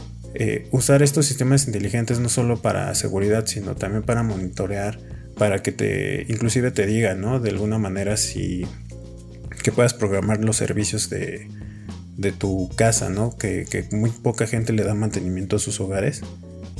usar 0.71 1.02
estos 1.02 1.26
sistemas 1.26 1.66
inteligentes 1.66 2.21
no 2.21 2.28
solo 2.28 2.62
para 2.62 2.95
seguridad, 2.95 3.47
sino 3.47 3.75
también 3.75 4.04
para 4.04 4.23
monitorear, 4.23 4.99
para 5.37 5.62
que 5.62 5.73
te, 5.73 6.25
inclusive 6.28 6.71
te 6.71 6.87
digan, 6.87 7.21
¿no? 7.21 7.40
De 7.40 7.50
alguna 7.50 7.78
manera 7.78 8.16
si, 8.16 8.64
que 9.62 9.73
puedas 9.73 9.92
programar 9.95 10.45
los 10.45 10.57
servicios 10.57 11.11
de, 11.11 11.49
de 12.21 12.33
tu 12.33 12.69
casa, 12.76 13.09
¿no? 13.09 13.37
Que, 13.38 13.87
muy 13.92 14.11
poca 14.11 14.47
gente 14.47 14.75
le 14.75 14.85
da 14.85 14.95
mantenimiento 14.95 15.57
a 15.57 15.59
sus 15.59 15.80
hogares. 15.80 16.21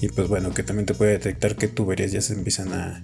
Y 0.01 0.09
pues 0.09 0.29
bueno, 0.29 0.53
que 0.53 0.63
también 0.63 0.87
te 0.87 0.95
puede 0.95 1.13
detectar 1.13 1.57
que 1.57 1.69
tuberías 1.69 2.13
ya 2.13 2.21
se 2.21 2.35
empiezan 2.35 2.73
a, 2.73 3.03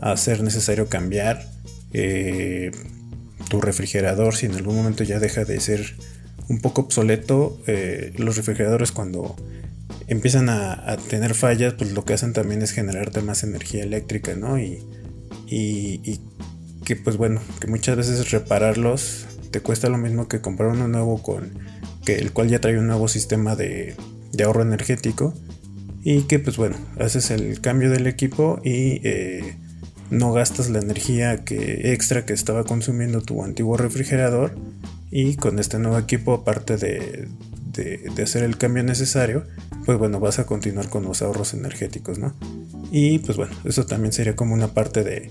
a 0.00 0.14
necesario 0.42 0.88
cambiar. 0.88 1.46
Eh, 1.92 2.70
tu 3.48 3.60
refrigerador, 3.60 4.36
si 4.36 4.46
en 4.46 4.54
algún 4.54 4.76
momento 4.76 5.02
ya 5.02 5.18
deja 5.18 5.44
de 5.44 5.58
ser 5.58 5.96
un 6.50 6.58
poco 6.60 6.82
obsoleto, 6.82 7.62
eh, 7.68 8.12
los 8.16 8.36
refrigeradores 8.36 8.90
cuando 8.90 9.36
empiezan 10.08 10.48
a, 10.48 10.96
tener 11.08 11.34
fallas, 11.34 11.74
pues 11.74 11.92
lo 11.92 12.04
que 12.04 12.12
hacen 12.12 12.32
también 12.32 12.60
es 12.60 12.72
generarte 12.72 13.22
más 13.22 13.44
energía 13.44 13.84
eléctrica, 13.84 14.34
¿no? 14.34 14.58
Y, 14.58 14.80
que 16.84 16.96
pues 16.96 17.16
bueno, 17.16 17.40
que 17.60 17.68
muchas 17.68 17.96
veces 17.96 18.30
repararlos 18.32 19.26
te 19.52 19.60
cuesta 19.60 19.88
lo 19.88 19.98
mismo 19.98 20.26
que 20.26 20.40
comprar 20.40 20.70
uno 20.70 20.88
nuevo 20.88 21.22
con 21.22 21.50
que 22.04 22.16
el 22.16 22.32
cual 22.32 22.48
ya 22.48 22.60
trae 22.60 22.78
un 22.78 22.86
nuevo 22.86 23.06
sistema 23.06 23.54
de, 23.54 23.94
ahorro 24.44 24.62
energético 24.62 25.34
y 26.02 26.22
que 26.22 26.40
pues 26.40 26.56
bueno, 26.56 26.76
haces 26.98 27.30
el 27.30 27.60
cambio 27.60 27.90
del 27.90 28.06
equipo 28.08 28.60
y 28.64 29.00
eh, 29.06 29.56
no 30.10 30.32
gastas 30.32 30.70
la 30.70 30.80
energía 30.80 31.44
que 31.44 31.92
extra 31.92 32.24
que 32.24 32.32
estaba 32.32 32.64
consumiendo 32.64 33.20
tu 33.20 33.44
antiguo 33.44 33.76
refrigerador 33.76 34.56
y 35.10 35.36
con 35.36 35.58
este 35.58 35.78
nuevo 35.78 35.98
equipo 35.98 36.32
aparte 36.34 36.76
de, 36.76 37.28
de, 37.72 38.22
hacer 38.22 38.42
el 38.42 38.58
cambio 38.58 38.82
necesario 38.82 39.44
pues 39.86 39.98
bueno 39.98 40.20
vas 40.20 40.38
a 40.38 40.46
continuar 40.46 40.88
con 40.88 41.04
los 41.04 41.22
ahorros 41.22 41.54
energéticos 41.54 42.18
no 42.18 42.34
y 42.90 43.20
pues 43.20 43.36
bueno 43.36 43.54
eso 43.64 43.86
también 43.86 44.12
sería 44.12 44.36
como 44.36 44.54
una 44.54 44.74
parte 44.74 45.02
de, 45.02 45.30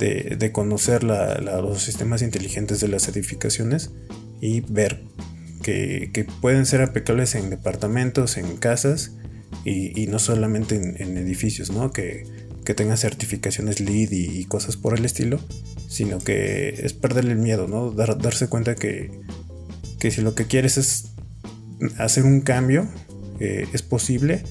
de, 0.00 0.52
conocer 0.52 1.04
los 1.04 1.82
sistemas 1.82 2.22
inteligentes 2.22 2.80
de 2.80 2.88
las 2.88 3.08
edificaciones 3.08 3.90
y 4.40 4.62
ver 4.62 5.02
que, 5.62 6.26
pueden 6.40 6.66
ser 6.66 6.82
aplicables 6.82 7.34
en 7.34 7.50
departamentos, 7.50 8.36
en 8.36 8.56
casas 8.56 9.12
y, 9.64 10.06
no 10.06 10.18
solamente 10.18 10.76
en, 10.76 11.16
edificios, 11.18 11.70
¿no? 11.70 11.92
Que, 11.92 12.24
que 12.70 12.74
tengan 12.74 12.98
certificaciones 12.98 13.80
LEED 13.80 14.12
y, 14.12 14.44
cosas 14.44 14.76
por 14.76 14.96
el 14.96 15.04
estilo, 15.04 15.40
sino 15.88 16.20
que 16.20 16.68
es 16.68 16.92
perderle 16.92 17.32
el 17.32 17.38
miedo, 17.38 17.66
¿no? 17.66 17.90
darse 17.90 18.46
cuenta 18.46 18.76
que, 18.76 19.10
que 19.98 20.12
si 20.12 20.20
lo 20.20 20.36
que 20.36 20.46
quieres 20.46 20.78
es 20.78 21.10
hacer 21.98 22.22
un 22.22 22.42
cambio, 22.42 22.88
eh, 23.40 23.66
es 23.72 23.82
posible 23.82 24.44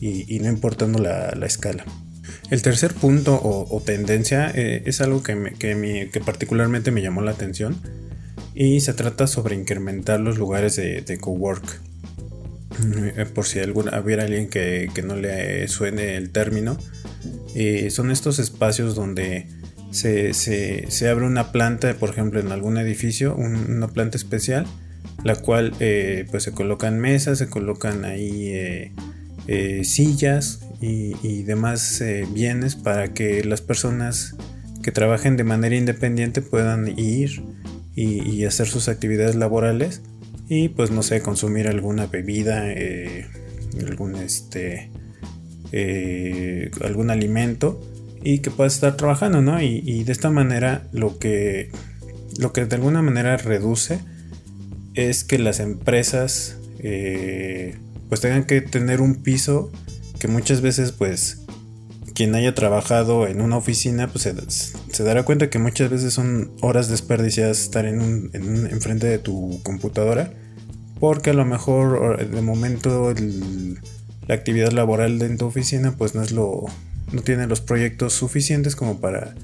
y, 0.00 0.40
no 0.40 0.48
importando 0.48 0.98
la, 0.98 1.32
la 1.36 1.46
escala. 1.46 1.84
El 2.50 2.60
tercer 2.62 2.92
punto 2.92 3.40
o, 3.40 3.80
tendencia 3.80 4.50
eh, 4.52 4.82
es 4.86 5.00
algo 5.00 5.22
que, 5.22 5.52
que, 5.60 6.20
particularmente 6.26 6.90
me 6.90 7.02
llamó 7.02 7.22
la 7.22 7.30
atención 7.30 7.80
y 8.52 8.80
se 8.80 8.94
trata 8.94 9.28
sobre 9.28 9.54
incrementar 9.54 10.18
los 10.18 10.38
lugares 10.38 10.74
de, 10.74 11.02
de 11.02 11.18
cowork. 11.18 11.80
Eh, 13.16 13.26
por 13.34 13.46
si 13.46 13.58
alguna, 13.58 13.98
hubiera 14.00 14.24
alguien 14.24 14.48
que, 14.48 14.90
no 15.04 15.16
le 15.16 15.66
suene 15.68 16.16
el 16.16 16.30
término, 16.30 16.78
eh, 17.54 17.90
son 17.90 18.10
estos 18.10 18.38
espacios 18.38 18.94
donde 18.94 19.46
se, 19.90 21.08
abre 21.08 21.26
una 21.26 21.52
planta, 21.52 21.94
por 21.94 22.10
ejemplo 22.10 22.40
en 22.40 22.52
algún 22.52 22.78
edificio, 22.78 23.34
una 23.36 23.88
planta 23.88 24.16
especial, 24.16 24.66
la 25.24 25.36
cual 25.36 25.72
pues 26.30 26.42
se 26.44 26.52
colocan 26.52 26.98
mesas, 27.00 27.38
se 27.38 27.48
colocan 27.48 28.04
ahí 28.04 28.92
sillas 29.82 30.60
y, 30.80 31.42
demás 31.42 32.00
eh, 32.00 32.26
bienes 32.32 32.74
para 32.74 33.12
que 33.12 33.44
las 33.44 33.60
personas 33.60 34.36
que 34.82 34.92
trabajen 34.92 35.36
de 35.36 35.44
manera 35.44 35.76
independiente 35.76 36.40
puedan 36.40 36.98
ir 36.98 37.42
y, 37.94 38.44
hacer 38.44 38.66
sus 38.66 38.88
actividades 38.88 39.36
laborales 39.36 40.00
y 40.50 40.68
pues 40.68 40.90
no 40.90 41.04
sé, 41.04 41.22
consumir 41.22 41.68
alguna 41.68 42.06
bebida, 42.06 42.72
eh, 42.72 43.24
algún 43.86 44.16
este 44.16 44.90
eh, 45.70 46.72
algún 46.82 47.10
alimento 47.10 47.80
y 48.24 48.40
que 48.40 48.50
puedas 48.50 48.74
estar 48.74 48.96
trabajando, 48.96 49.40
¿no? 49.42 49.62
Y, 49.62 50.02
de 50.02 50.10
esta 50.10 50.28
manera 50.28 50.88
lo 50.92 51.20
que 51.20 51.70
lo 52.36 52.52
que 52.52 52.66
de 52.66 52.74
alguna 52.74 53.00
manera 53.00 53.36
reduce 53.36 54.00
es 54.94 55.22
que 55.22 55.38
las 55.38 55.60
empresas 55.60 56.58
pues 58.08 58.20
tengan 58.20 58.44
que 58.44 58.60
tener 58.60 59.00
un 59.00 59.22
piso 59.22 59.70
que 60.18 60.26
muchas 60.26 60.62
veces 60.62 60.90
pues 60.90 61.39
quien 62.20 62.34
haya 62.34 62.54
trabajado 62.54 63.26
en 63.26 63.40
una 63.40 63.56
oficina 63.56 64.06
pues 64.08 64.28
se, 64.90 65.04
dará 65.04 65.22
cuenta 65.22 65.48
que 65.48 65.58
muchas 65.58 65.88
veces 65.88 66.12
son 66.12 66.50
horas 66.60 66.90
desperdiciadas 66.90 67.62
estar 67.62 67.86
en 67.86 68.02
un, 68.02 68.28
en 68.34 68.66
enfrente 68.66 69.06
de 69.06 69.18
tu 69.18 69.58
computadora 69.62 70.30
porque 70.98 71.30
a 71.30 71.32
lo 71.32 71.46
mejor 71.46 72.22
de 72.28 72.42
momento 72.42 73.14
la 74.28 74.34
actividad 74.34 74.70
laboral 74.72 75.22
en 75.22 75.38
tu 75.38 75.46
oficina 75.46 75.94
pues 75.96 76.14
no 76.14 76.22
es 76.22 76.30
lo 76.30 76.66
no 77.10 77.22
tiene 77.22 77.46
los 77.46 77.62
proyectos 77.62 78.12
suficientes 78.12 78.76
como 78.76 79.00
para 79.00 79.34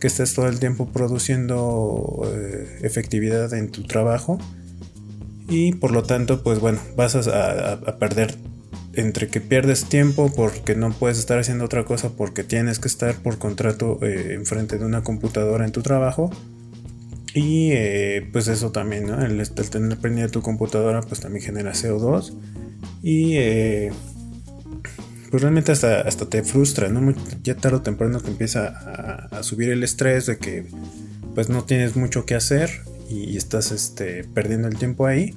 que 0.00 0.08
estés 0.08 0.34
todo 0.34 0.48
el 0.48 0.58
tiempo 0.58 0.88
produciendo 0.88 2.28
eh, 2.34 2.80
efectividad 2.82 3.54
en 3.54 3.70
tu 3.70 3.84
trabajo. 3.84 4.40
Y 5.48 5.74
por 5.74 5.92
lo 5.92 6.02
tanto 6.02 6.42
pues 6.42 6.58
bueno 6.58 6.80
vas 6.96 7.14
a 7.14 7.98
perder 8.00 8.36
entre 8.96 9.28
que 9.28 9.40
pierdes 9.40 9.86
tiempo 9.86 10.32
porque 10.34 10.74
no 10.74 10.92
puedes 10.92 11.18
estar 11.18 11.38
haciendo 11.38 11.64
otra 11.64 11.84
cosa 11.84 12.10
porque 12.10 12.44
tienes 12.44 12.78
que 12.78 12.88
estar 12.88 13.14
por 13.16 13.38
contrato 13.38 13.98
eh, 14.02 14.34
enfrente 14.34 14.78
de 14.78 14.84
una 14.84 15.02
computadora 15.02 15.64
en 15.64 15.72
tu 15.72 15.82
trabajo 15.82 16.30
y 17.34 17.72
eh, 17.72 18.28
pues 18.32 18.46
eso 18.48 18.70
también, 18.70 19.06
¿no? 19.06 19.24
el, 19.24 19.48
tener 19.50 19.98
prendida 19.98 20.28
tu 20.28 20.40
computadora 20.40 21.00
pues 21.02 21.20
también 21.20 21.44
genera 21.44 21.72
CO2 21.72 22.32
y 23.02 23.36
eh, 23.36 23.92
pues 25.30 25.42
realmente 25.42 25.72
hasta, 25.72 26.02
hasta 26.02 26.26
te 26.26 26.44
frustra, 26.44 26.88
¿no? 26.88 27.12
Ya 27.42 27.56
tarde 27.56 27.78
o 27.78 27.82
temprano 27.82 28.20
te 28.20 28.30
empieza 28.30 29.28
a, 29.32 29.42
subir 29.42 29.70
el 29.70 29.82
estrés 29.82 30.26
de 30.26 30.38
que 30.38 30.66
pues 31.34 31.48
no 31.48 31.64
tienes 31.64 31.96
mucho 31.96 32.24
que 32.24 32.36
hacer 32.36 32.70
y, 33.10 33.36
estás 33.36 33.72
este, 33.72 34.22
perdiendo 34.22 34.68
el 34.68 34.76
tiempo 34.76 35.06
ahí 35.06 35.34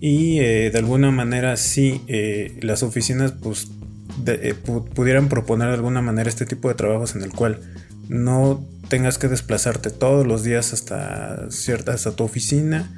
y 0.00 0.40
eh, 0.40 0.70
de 0.70 0.78
alguna 0.78 1.10
manera 1.10 1.56
sí 1.56 2.02
eh, 2.06 2.58
las 2.60 2.82
oficinas 2.82 3.32
pues 3.32 3.68
eh, 4.26 4.54
pudieran 4.94 5.28
proponer 5.28 5.68
de 5.68 5.74
alguna 5.74 6.02
manera 6.02 6.28
este 6.28 6.46
tipo 6.46 6.68
de 6.68 6.74
trabajos 6.74 7.14
en 7.14 7.22
el 7.22 7.32
cual 7.32 7.60
no 8.08 8.66
tengas 8.88 9.18
que 9.18 9.28
desplazarte 9.28 9.90
todos 9.90 10.26
los 10.26 10.42
días 10.42 10.72
hasta 10.72 11.50
cierta 11.50 11.92
hasta 11.92 12.14
tu 12.14 12.24
oficina 12.24 12.90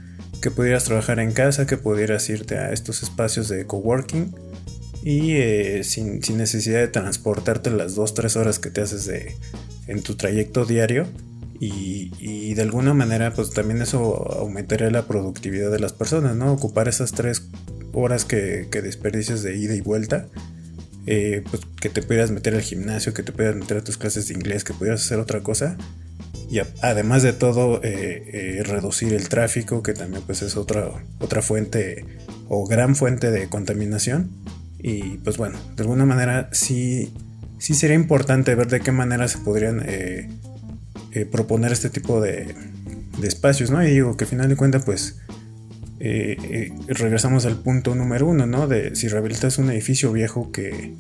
que 0.43 0.51
pudieras 0.51 0.85
trabajar 0.85 1.19
en 1.21 1.33
casa 1.33 1.67
que 1.67 1.77
pudieras 1.77 2.29
irte 2.29 2.59
a 2.59 2.73
estos 2.73 3.03
espacios 3.03 3.49
de 3.49 3.65
coworking 3.67 4.35
y 5.05 5.37
sin, 5.85 6.23
sin, 6.23 6.37
necesidad 6.37 6.81
de 6.81 6.89
transportarte 6.89 7.71
las 7.71 7.97
2-3 7.97 8.37
horas 8.37 8.59
que 8.59 8.71
te 8.71 8.81
haces 8.81 9.07
de, 9.07 9.37
en 9.87 10.03
tu 10.03 10.17
trayecto 10.17 10.65
diario 10.65 11.07
y, 11.61 12.55
de 12.55 12.63
alguna 12.63 12.95
manera 12.95 13.33
pues 13.33 13.51
también 13.51 13.83
eso 13.83 14.31
aumentaría 14.39 14.91
la 14.91 15.07
productividad 15.07 15.71
de 15.71 15.81
las 15.81 15.93
personas, 15.93 16.37
¿no? 16.37 16.53
Ocupar 16.53 16.89
esas 16.89 17.13
tres 17.13 17.49
horas 17.93 18.25
que, 18.25 18.69
que 18.71 18.83
desperdicias 18.83 19.43
de 19.43 19.57
ida 19.57 19.75
y 19.75 19.81
vuelta, 19.81 20.29
eh, 21.07 21.43
pues 21.51 21.63
que 21.81 21.89
te 21.89 22.03
pudieras 22.03 22.31
meter 22.31 22.55
al 22.55 22.61
gimnasio, 22.61 23.15
que 23.15 23.23
te 23.23 23.33
pudieras 23.33 23.57
meter 23.57 23.79
a 23.79 23.81
tus 23.85 23.97
clases 23.97 24.29
de 24.29 24.35
inglés, 24.35 24.63
que 24.63 24.75
pudieras 24.75 25.05
hacer 25.05 25.19
otra 25.19 25.41
cosa. 25.41 25.77
Y 26.51 26.61
además 26.83 27.23
de 27.23 27.33
todo, 27.33 27.83
eh, 27.83 28.23
eh, 28.33 28.63
reducir 28.63 29.15
el 29.15 29.29
tráfico, 29.29 29.83
que 29.83 29.95
también 29.95 30.23
pues 30.27 30.43
es 30.43 30.57
otra, 30.57 30.91
otra 31.19 31.41
fuente 31.43 32.05
o 32.49 32.67
gran 32.67 32.95
fuente 32.95 33.31
de 33.31 33.49
contaminación. 33.49 34.31
Y 34.79 35.19
pues 35.19 35.39
bueno, 35.39 35.59
de 35.77 35.83
alguna 35.83 36.05
manera 36.05 36.51
sí, 36.53 37.13
sí 37.59 37.75
sería 37.75 37.97
importante 37.97 38.55
ver 38.55 38.69
de 38.69 38.81
qué 38.81 38.93
manera 38.93 39.29
se 39.29 39.39
podrían 39.39 39.83
eh, 41.13 41.25
proponer 41.25 41.73
este 41.73 41.89
tipo 41.89 42.21
de, 42.21 42.55
espacios, 43.23 43.71
¿no? 43.71 43.83
Y 43.83 43.91
digo 43.91 44.17
que 44.17 44.25
al 44.25 44.31
final 44.31 44.49
de 44.49 44.57
cuentas, 44.57 44.85
pues 44.85 45.17
eh, 46.01 46.37
eh, 46.43 46.73
regresamos 46.87 47.47
al 47.47 47.57
punto 47.57 47.95
número 47.95 48.27
uno, 48.27 48.47
¿no? 48.47 48.69
De 48.69 48.95
si 48.95 49.09
rehabilitas 49.09 49.59
un 49.59 49.71
edificio 49.71 50.13
viejo 50.13 50.53
que, 50.53 50.95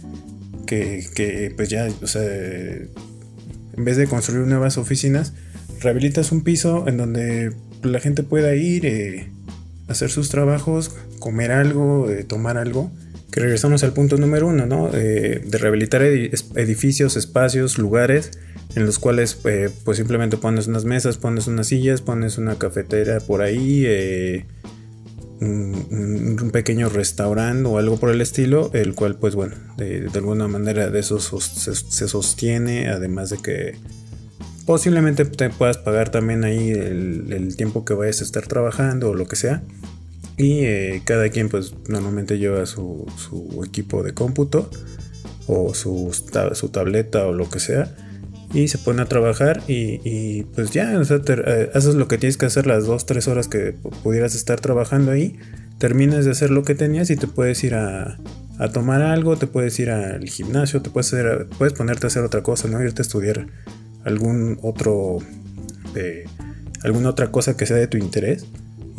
que, 0.66 1.52
pues 1.56 1.68
ya, 1.68 1.88
o 2.02 2.06
sea, 2.06 2.22
en 2.22 3.84
vez 3.84 3.96
de 3.96 4.06
construir 4.06 4.46
nuevas 4.46 4.78
oficinas, 4.78 5.34
rehabilitas 5.80 6.32
un 6.32 6.42
piso 6.42 6.88
en 6.88 6.96
donde 6.96 7.52
la 7.82 8.00
gente 8.00 8.22
pueda 8.22 8.54
ir, 8.54 9.30
hacer 9.88 10.10
sus 10.10 10.30
trabajos, 10.30 10.96
comer 11.18 11.52
algo, 11.52 12.08
tomar 12.26 12.56
algo. 12.56 12.90
Que 13.30 13.40
regresamos 13.40 13.84
al 13.84 13.92
punto 13.92 14.16
número 14.16 14.46
uno, 14.46 14.66
¿no? 14.66 14.88
de 14.88 15.58
rehabilitar 15.58 16.02
edificios, 16.02 17.16
espacios, 17.16 17.78
lugares 17.78 18.30
en 18.74 18.86
los 18.86 18.98
cuales 18.98 19.38
eh, 19.44 19.70
pues 19.84 19.96
simplemente 19.96 20.36
pones 20.36 20.66
unas 20.66 20.84
mesas, 20.84 21.16
pones 21.16 21.46
unas 21.46 21.68
sillas, 21.68 22.00
pones 22.02 22.38
una 22.38 22.56
cafetera 22.58 23.18
por 23.20 23.42
ahí, 23.42 23.84
eh, 23.86 24.46
un, 25.40 26.50
pequeño 26.52 26.88
restaurante 26.88 27.68
o 27.68 27.78
algo 27.78 27.98
por 27.98 28.10
el 28.10 28.20
estilo, 28.20 28.70
el 28.72 28.94
cual 28.94 29.16
pues 29.16 29.34
bueno, 29.34 29.54
de, 29.76 30.08
alguna 30.14 30.48
manera 30.48 30.90
de 30.90 31.00
eso 31.00 31.20
se, 31.20 32.08
sostiene, 32.08 32.88
además 32.88 33.30
de 33.30 33.38
que 33.38 33.76
posiblemente 34.66 35.24
te 35.24 35.50
puedas 35.50 35.78
pagar 35.78 36.10
también 36.10 36.44
ahí 36.44 36.70
el, 36.70 37.54
tiempo 37.56 37.84
que 37.84 37.94
vayas 37.94 38.20
a 38.20 38.24
estar 38.24 38.46
trabajando 38.46 39.10
o 39.10 39.14
lo 39.14 39.26
que 39.26 39.36
sea. 39.36 39.62
Y 40.38 40.60
eh, 40.60 41.02
cada 41.04 41.28
quien 41.30 41.48
pues 41.48 41.74
normalmente 41.88 42.38
lleva 42.38 42.64
su, 42.64 43.06
equipo 43.66 44.02
de 44.02 44.14
cómputo 44.14 44.70
o 45.46 45.74
su, 45.74 46.16
su 46.52 46.68
tableta 46.68 47.26
o 47.26 47.32
lo 47.32 47.50
que 47.50 47.58
sea 47.58 47.94
y 48.52 48.68
se 48.68 48.78
pone 48.78 49.02
a 49.02 49.06
trabajar 49.06 49.62
y, 49.68 50.44
pues 50.54 50.70
ya, 50.70 50.92
eh, 50.94 51.70
haces 51.74 51.94
lo 51.94 52.08
que 52.08 52.18
tienes 52.18 52.36
que 52.36 52.46
hacer 52.46 52.66
las 52.66 52.86
2, 52.86 53.06
3 53.06 53.28
horas 53.28 53.48
que 53.48 53.74
pudieras 54.02 54.34
estar 54.34 54.60
trabajando 54.60 55.10
ahí, 55.12 55.38
terminas 55.78 56.24
de 56.24 56.30
hacer 56.30 56.50
lo 56.50 56.62
que 56.62 56.74
tenías 56.74 57.10
y 57.10 57.16
te 57.16 57.26
puedes 57.26 57.62
ir 57.64 57.74
a, 57.74 58.18
tomar 58.72 59.02
algo, 59.02 59.36
te 59.36 59.46
puedes 59.46 59.78
ir 59.78 59.90
al 59.90 60.28
gimnasio, 60.28 60.82
te 60.82 60.90
puedes, 60.90 61.12
hacer, 61.12 61.46
puedes 61.58 61.74
ponerte 61.74 62.06
a 62.06 62.08
hacer 62.08 62.24
otra 62.24 62.42
cosa, 62.42 62.66
no 62.68 62.82
irte 62.82 63.02
a 63.02 63.04
estudiar 63.04 63.46
algún 64.04 64.58
otro, 64.62 65.18
eh, 65.94 66.24
alguna 66.82 67.10
otra 67.10 67.30
cosa 67.30 67.56
que 67.56 67.66
sea 67.66 67.76
de 67.76 67.86
tu 67.86 67.98
interés. 67.98 68.46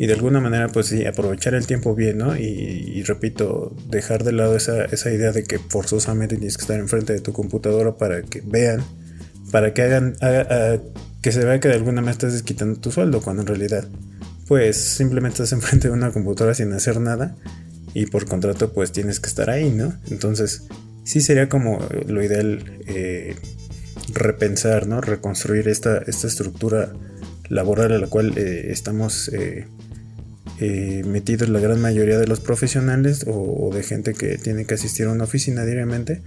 Y 0.00 0.06
de 0.06 0.14
alguna 0.14 0.40
manera, 0.40 0.68
pues 0.68 0.86
sí, 0.86 1.04
aprovechar 1.04 1.52
el 1.52 1.66
tiempo 1.66 1.94
bien, 1.94 2.16
¿no? 2.16 2.34
Y, 2.34 3.02
repito, 3.02 3.76
dejar 3.90 4.24
de 4.24 4.32
lado 4.32 4.56
esa, 4.56 4.86
esa 4.86 5.10
idea 5.10 5.30
de 5.30 5.44
que 5.44 5.58
forzosamente 5.58 6.36
tienes 6.36 6.56
que 6.56 6.62
estar 6.62 6.80
enfrente 6.80 7.12
de 7.12 7.20
tu 7.20 7.34
computadora 7.34 7.98
para 7.98 8.22
que 8.22 8.40
vean 8.40 8.82
para 9.52 9.74
que 9.74 9.82
hagan 9.82 10.16
que 11.20 11.32
se 11.32 11.44
vea 11.44 11.60
que 11.60 11.68
de 11.68 11.74
alguna 11.74 12.00
manera 12.00 12.12
estás 12.12 12.42
quitando 12.42 12.80
tu 12.80 12.90
sueldo 12.90 13.20
cuando 13.20 13.42
en 13.42 13.48
realidad 13.48 13.88
pues 14.48 14.78
simplemente 14.78 15.42
estás 15.42 15.52
enfrente 15.60 15.88
de 15.88 15.92
una 15.92 16.12
computadora 16.12 16.54
sin 16.54 16.72
hacer 16.72 16.98
nada 16.98 17.36
y 17.92 18.06
por 18.06 18.24
contrato 18.24 18.72
pues 18.72 18.92
tienes 18.92 19.20
que 19.20 19.28
estar 19.28 19.50
ahí, 19.50 19.70
¿no? 19.70 19.92
Entonces 20.10 20.66
sí 21.04 21.20
sería 21.20 21.50
como 21.50 21.78
lo 22.06 22.24
ideal 22.24 22.80
eh, 22.86 23.36
repensar, 24.14 24.86
¿no? 24.86 25.02
Reconstruir 25.02 25.68
esta, 25.68 25.98
esta 25.98 26.26
estructura 26.26 26.90
laboral 27.50 27.92
a 27.92 27.98
la 27.98 28.06
cual 28.06 28.38
eh, 28.38 28.68
estamos 28.70 29.28
eh, 29.34 29.66
metidos 30.58 31.48
la 31.48 31.60
gran 31.60 31.80
mayoría 31.80 32.18
de 32.18 32.26
los 32.26 32.40
profesionales 32.40 33.24
o, 33.26 33.70
de 33.72 33.82
gente 33.82 34.14
que 34.14 34.36
tiene 34.36 34.66
que 34.66 34.74
asistir 34.74 35.06
a 35.06 35.12
una 35.12 35.24
oficina 35.24 35.64
diariamente 35.64 36.22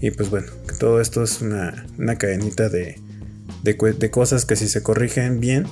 y 0.00 0.10
pues 0.10 0.30
bueno, 0.30 0.48
que 0.68 0.74
todo 0.74 1.00
esto 1.00 1.22
es 1.22 1.40
una, 1.40 1.86
cadenita 2.18 2.68
de, 2.68 2.96
cosas 4.10 4.44
que 4.44 4.56
si 4.56 4.68
se 4.68 4.82
corrigen 4.82 5.40
bien, 5.40 5.66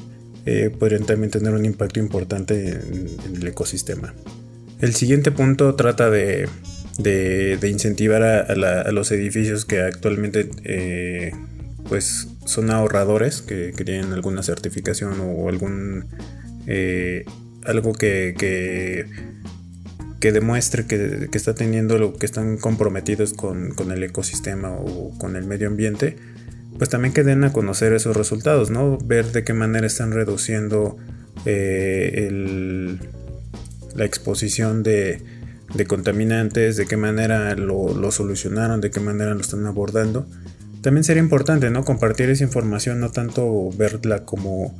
eh, 0.46 0.70
podrían 0.76 1.04
también 1.04 1.30
tener 1.30 1.52
un 1.54 1.64
impacto 1.64 2.00
importante 2.00 2.70
en, 2.70 3.36
el 3.36 3.46
ecosistema. 3.46 4.14
El 4.80 4.94
siguiente 4.94 5.30
punto 5.30 5.74
trata 5.74 6.10
de, 6.10 6.48
incentivar 7.62 8.22
a, 8.22 8.92
los 8.92 9.12
edificios 9.12 9.64
que 9.64 9.80
actualmente 9.80 10.50
eh, 10.64 11.32
pues 11.88 12.28
son 12.46 12.70
ahorradores, 12.70 13.42
que, 13.42 13.72
tienen 13.72 14.12
alguna 14.12 14.42
certificación 14.42 15.20
o 15.20 15.48
algún 15.48 16.06
eh, 16.66 17.24
algo 17.66 17.92
que 17.92 18.34
que 20.24 20.32
demuestre 20.32 20.86
que, 20.86 21.28
está 21.34 21.54
teniendo 21.54 21.98
lo 21.98 22.14
que 22.14 22.24
están 22.24 22.56
comprometidos 22.56 23.34
con, 23.34 23.74
el 23.92 24.02
ecosistema 24.02 24.70
o 24.70 25.12
con 25.18 25.36
el 25.36 25.44
medio 25.44 25.68
ambiente, 25.68 26.16
pues 26.78 26.88
también 26.88 27.12
que 27.12 27.22
den 27.24 27.44
a 27.44 27.52
conocer 27.52 27.92
esos 27.92 28.16
resultados, 28.16 28.70
¿no? 28.70 28.96
Ver 28.96 29.32
de 29.32 29.44
qué 29.44 29.52
manera 29.52 29.86
están 29.86 30.12
reduciendo 30.12 30.96
eh, 31.44 32.96
la 33.94 34.04
exposición 34.06 34.82
de, 34.82 35.20
contaminantes, 35.86 36.78
de 36.78 36.86
qué 36.86 36.96
manera 36.96 37.54
lo, 37.54 37.92
lo, 37.92 38.10
solucionaron, 38.10 38.80
de 38.80 38.90
qué 38.90 39.00
manera 39.00 39.34
lo 39.34 39.42
están 39.42 39.66
abordando. 39.66 40.26
También 40.80 41.04
sería 41.04 41.22
importante, 41.22 41.68
¿no? 41.68 41.84
Compartir 41.84 42.30
esa 42.30 42.44
información, 42.44 42.98
no 42.98 43.10
tanto 43.10 43.68
verla 43.76 44.24
como 44.24 44.74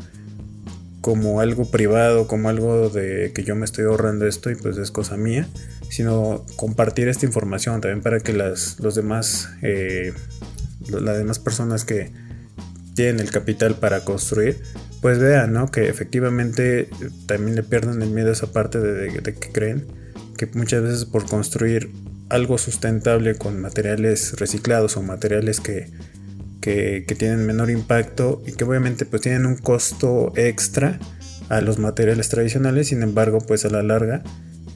como 1.05 1.43
algo 1.43 1.71
privado, 1.71 2.27
como 2.27 2.49
algo 2.49 2.89
de 2.89 3.31
que 3.35 3.45
yo 3.45 3.55
me 3.55 3.67
estoy 3.67 3.85
ahorrando 3.85 4.27
esto 4.27 4.51
y 4.51 4.55
pues 4.55 4.79
es 4.79 4.91
cosa 4.91 5.19
mía, 5.19 5.47
sino 5.91 6.47
compartir 6.57 7.09
esta 7.09 7.27
información 7.27 7.83
también 7.83 8.01
para 8.01 8.21
que 8.21 8.33
las 8.33 8.81
los 8.81 8.95
demás, 8.95 9.51
eh, 9.61 10.15
las 10.89 11.19
demás 11.19 11.39
personas 11.39 11.85
que 11.85 12.11
tienen 12.95 13.21
el 13.21 13.31
capital 13.31 13.75
para 13.75 14.01
construir, 14.01 14.63
pues 15.03 15.19
vean, 15.19 15.53
¿no? 15.53 15.71
Que 15.71 15.91
efectivamente 15.91 16.89
también 17.27 17.55
le 17.55 17.65
pierdan 17.65 18.01
el 18.01 18.09
miedo 18.09 18.31
a 18.31 18.33
esa 18.33 18.51
parte 18.51 18.81
de, 18.81 19.23
que 19.23 19.53
creen 19.53 19.85
que 20.39 20.47
muchas 20.55 20.85
veces 20.85 21.05
por 21.05 21.27
construir 21.27 21.91
algo 22.31 22.57
sustentable 22.57 23.35
con 23.35 23.61
materiales 23.61 24.41
reciclados 24.41 24.97
o 24.97 25.03
materiales 25.03 25.61
que 25.61 25.91
que, 26.65 27.15
tienen 27.19 27.45
menor 27.45 27.69
impacto 27.69 28.43
y 28.47 28.53
que 28.53 28.65
obviamente 28.65 29.05
pues 29.05 29.21
tienen 29.21 29.45
un 29.45 29.57
costo 29.57 30.33
extra 30.35 30.99
a 31.51 31.61
los 31.61 31.79
materiales 31.79 32.31
tradicionales, 32.31 32.89
sin 32.89 33.03
embargo 33.03 33.39
pues 33.47 33.67
a 33.67 33.69
la 33.69 33.83
larga 33.83 34.23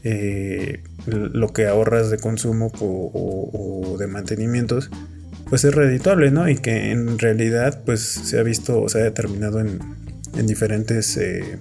eh, 0.05 0.83
lo 1.07 1.53
que 1.55 1.66
ahorras 1.66 2.11
de 2.11 2.18
consumo 2.18 2.70
o, 2.81 3.96
de 3.98 4.07
mantenimientos 4.07 4.90
pues 5.48 5.64
es 5.64 5.74
redituable, 5.74 6.31
¿no? 6.31 6.46
Y 6.46 6.59
que 6.59 6.90
en 6.90 7.18
realidad 7.18 7.83
pues 7.87 8.03
se 8.03 8.38
ha 8.38 8.42
visto 8.42 8.83
o 8.83 8.88
se 8.90 9.01
ha 9.01 9.05
determinado 9.05 9.61
en, 9.61 9.81
diferentes 10.46 11.16
eh, 11.16 11.59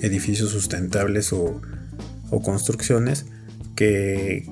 edificios 0.00 0.50
sustentables 0.50 1.34
o, 1.34 1.60
construcciones 2.42 3.26
que, 3.76 4.48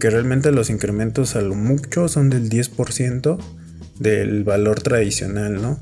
que 0.00 0.10
realmente 0.10 0.50
los 0.50 0.68
incrementos 0.68 1.36
a 1.36 1.42
lo 1.42 1.54
mucho 1.54 2.08
son 2.08 2.28
del 2.28 2.50
10% 2.50 3.38
del 4.00 4.42
valor 4.42 4.82
tradicional, 4.82 5.62
¿no? 5.62 5.78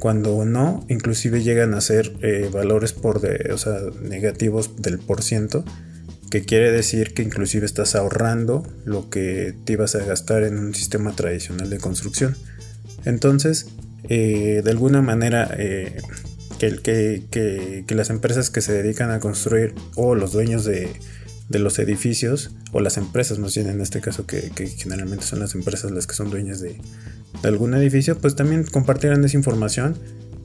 Cuando 0.00 0.44
no, 0.46 0.84
inclusive 0.88 1.42
llegan 1.42 1.74
a 1.74 1.80
ser 1.82 2.12
eh, 2.22 2.48
valores 2.50 2.94
por 2.94 3.20
de, 3.20 3.52
o 3.52 3.58
sea, 3.58 3.78
negativos 4.02 4.82
del 4.82 4.98
por 4.98 5.22
ciento, 5.22 5.62
que 6.30 6.42
quiere 6.42 6.72
decir 6.72 7.12
que 7.12 7.22
inclusive 7.22 7.66
estás 7.66 7.94
ahorrando 7.94 8.66
lo 8.84 9.10
que 9.10 9.54
te 9.64 9.74
ibas 9.74 9.94
a 9.94 10.04
gastar 10.04 10.42
en 10.42 10.58
un 10.58 10.74
sistema 10.74 11.14
tradicional 11.14 11.68
de 11.68 11.78
construcción. 11.78 12.34
Entonces, 13.04 13.66
eh, 14.08 14.62
de 14.64 14.70
alguna 14.70 15.02
manera, 15.02 15.54
eh, 15.58 16.00
que, 16.58 16.78
que, 17.30 17.84
que, 17.86 17.94
las 17.94 18.10
empresas 18.10 18.48
que 18.48 18.62
se 18.62 18.72
dedican 18.72 19.10
a 19.10 19.20
construir 19.20 19.74
o 19.96 20.14
los 20.14 20.32
dueños 20.32 20.64
de, 20.64 20.90
de 21.50 21.58
los 21.58 21.78
edificios 21.80 22.52
o 22.72 22.80
las 22.80 22.96
empresas 22.96 23.38
más 23.38 23.54
bien 23.54 23.68
en 23.68 23.80
este 23.80 24.00
caso 24.00 24.24
que, 24.24 24.50
generalmente 24.78 25.26
son 25.26 25.40
las 25.40 25.54
empresas 25.54 25.90
las 25.90 26.06
que 26.06 26.14
son 26.14 26.30
dueñas 26.30 26.60
de, 26.60 26.80
algún 27.42 27.74
edificio 27.74 28.16
pues 28.18 28.36
también 28.36 28.64
compartieran 28.64 29.22
esa 29.24 29.36
información 29.36 29.98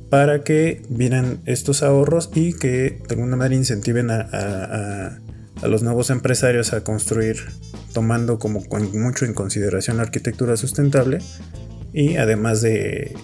para 0.10 0.44
que 0.44 0.82
vieran 0.89 1.41
estos 1.46 1.84
ahorros 1.84 2.32
y 2.34 2.54
que 2.54 3.02
de 3.08 3.15
alguna 3.15 3.36
manera 3.36 3.56
incentiven 3.56 4.10
a, 4.10 5.20
los 5.63 5.84
nuevos 5.84 6.10
empresarios 6.10 6.74
a 6.74 6.84
construir 6.84 7.38
tomando 7.94 8.39
como 8.39 8.62
mucho 8.94 9.26
en 9.26 9.34
consideración 9.34 9.98
la 9.98 10.04
arquitectura 10.04 10.58
sustentable 10.58 11.20
y 11.94 12.18
además 12.18 12.62
de, 12.62 13.15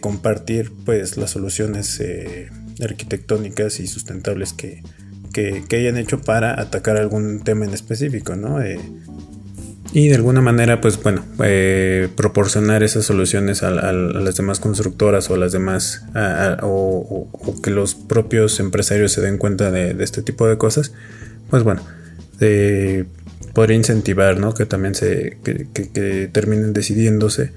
compartir 0.00 0.70
pues 0.84 1.16
las 1.16 1.30
soluciones 1.30 1.98
eh, 2.00 2.50
arquitectónicas 2.82 3.80
y 3.80 3.86
sustentables 3.86 4.52
que, 4.52 4.82
que, 5.32 5.64
hayan 5.72 5.96
hecho 5.96 6.20
para 6.20 6.60
atacar 6.60 6.96
algún 6.96 7.40
tema 7.40 7.64
en 7.64 7.72
específico, 7.72 8.36
¿no? 8.36 8.62
Eh, 8.62 8.78
y 9.92 10.08
de 10.08 10.14
alguna 10.14 10.40
manera, 10.40 10.80
pues 10.80 11.02
bueno, 11.02 11.24
eh, 11.42 12.08
proporcionar 12.16 12.82
esas 12.82 13.04
soluciones 13.04 13.64
a, 13.64 13.70
las 13.70 14.36
demás 14.36 14.60
constructoras 14.60 15.30
o 15.30 15.34
a 15.34 15.38
las 15.38 15.50
demás, 15.50 16.04
o, 16.62 17.28
que 17.62 17.70
los 17.70 17.96
propios 17.96 18.60
empresarios 18.60 19.12
se 19.12 19.20
den 19.20 19.36
cuenta 19.36 19.72
de, 19.72 19.96
este 20.02 20.22
tipo 20.22 20.46
de 20.46 20.58
cosas, 20.58 20.92
pues 21.50 21.64
bueno, 21.64 21.82
podría 23.52 23.76
incentivar, 23.76 24.38
¿no? 24.38 24.54
Que 24.54 24.64
también 24.64 24.94
se, 24.94 25.38
que 25.42 26.30
terminen 26.32 26.72
decidiéndose 26.72 27.50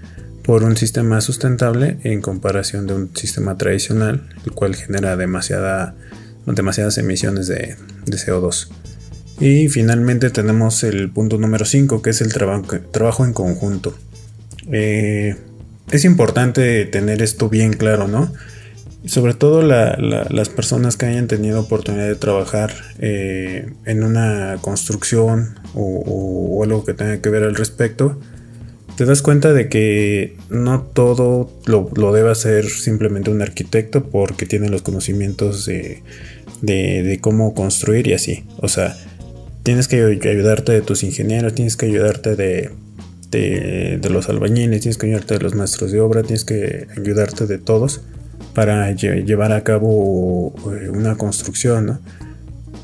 por 0.44 0.64
un 0.64 0.76
sistema 0.76 1.22
sustentable 1.22 1.98
en 2.04 2.22
comparación 2.22 2.86
de 2.86 2.94
un 2.94 3.16
sistema 3.16 3.58
tradicional, 3.58 4.28
el 4.46 4.52
cual 4.52 4.76
genera 4.76 5.16
demasiada 5.16 5.96
demasiadas 6.46 6.98
emisiones 6.98 7.48
de, 7.48 7.76
CO2. 8.06 8.70
Y 9.40 9.68
finalmente 9.68 10.30
tenemos 10.30 10.84
el 10.84 11.10
punto 11.10 11.38
número 11.38 11.66
5, 11.66 12.02
que 12.02 12.12
es 12.12 12.22
el 12.22 12.32
trabajo 12.34 13.26
en 13.26 13.34
conjunto. 13.34 13.96
Eh, 14.72 15.36
es 15.92 16.06
importante 16.06 16.86
tener 16.86 17.22
esto 17.22 17.50
bien 17.50 17.74
claro, 17.74 18.08
¿no? 18.08 18.32
Sobre 19.06 19.34
todo 19.34 19.62
las 19.64 20.50
personas 20.50 20.96
que 20.96 21.06
hayan 21.06 21.28
tenido 21.28 21.60
oportunidad 21.60 22.08
de 22.08 22.16
trabajar 22.16 22.74
eh, 23.00 23.74
en 23.86 24.04
una 24.04 24.58
construcción 24.62 25.60
o, 25.74 26.62
algo 26.64 26.86
que 26.86 26.94
tenga 26.94 27.20
que 27.20 27.30
ver 27.30 27.44
al 27.44 27.56
respecto, 27.56 28.18
te 28.96 29.06
das 29.06 29.22
cuenta 29.22 29.54
de 29.54 29.70
que 29.70 30.36
no 30.50 30.82
todo 30.82 31.50
lo, 31.66 32.14
debe 32.14 32.32
hacer 32.32 32.70
simplemente 32.70 33.32
un 33.32 33.42
arquitecto 33.42 34.04
porque 34.04 34.46
tiene 34.46 34.70
los 34.70 34.82
conocimientos 34.82 35.66
de 35.66 36.04
de, 36.64 37.20
cómo 37.22 37.54
construir 37.54 38.08
y 38.08 38.14
así. 38.14 38.44
O 38.58 38.68
sea, 38.68 38.98
tienes 39.64 39.88
que 39.88 40.02
ayudarte 40.04 40.72
de 40.72 40.82
tus 40.82 41.04
ingenieros, 41.04 41.54
tienes 41.54 41.76
que 41.76 41.86
ayudarte 41.86 42.36
de, 42.36 42.72
de, 43.30 44.10
los 44.10 44.30
albañiles, 44.30 44.82
tienes 44.82 44.98
que 44.98 45.08
ayudarte 45.08 45.36
de 45.36 45.42
los 45.42 45.56
maestros 45.56 45.92
de 45.92 46.00
obra, 46.00 46.24
tienes 46.24 46.46
que 46.46 46.88
ayudarte 46.98 47.46
de 47.46 47.58
todos 47.58 48.02
para 48.54 48.92
llevar 48.92 49.52
a 49.52 49.64
cabo 49.64 50.54
eh, 50.72 50.90
una 50.90 51.16
construcción, 51.16 51.86
¿no? 51.86 52.00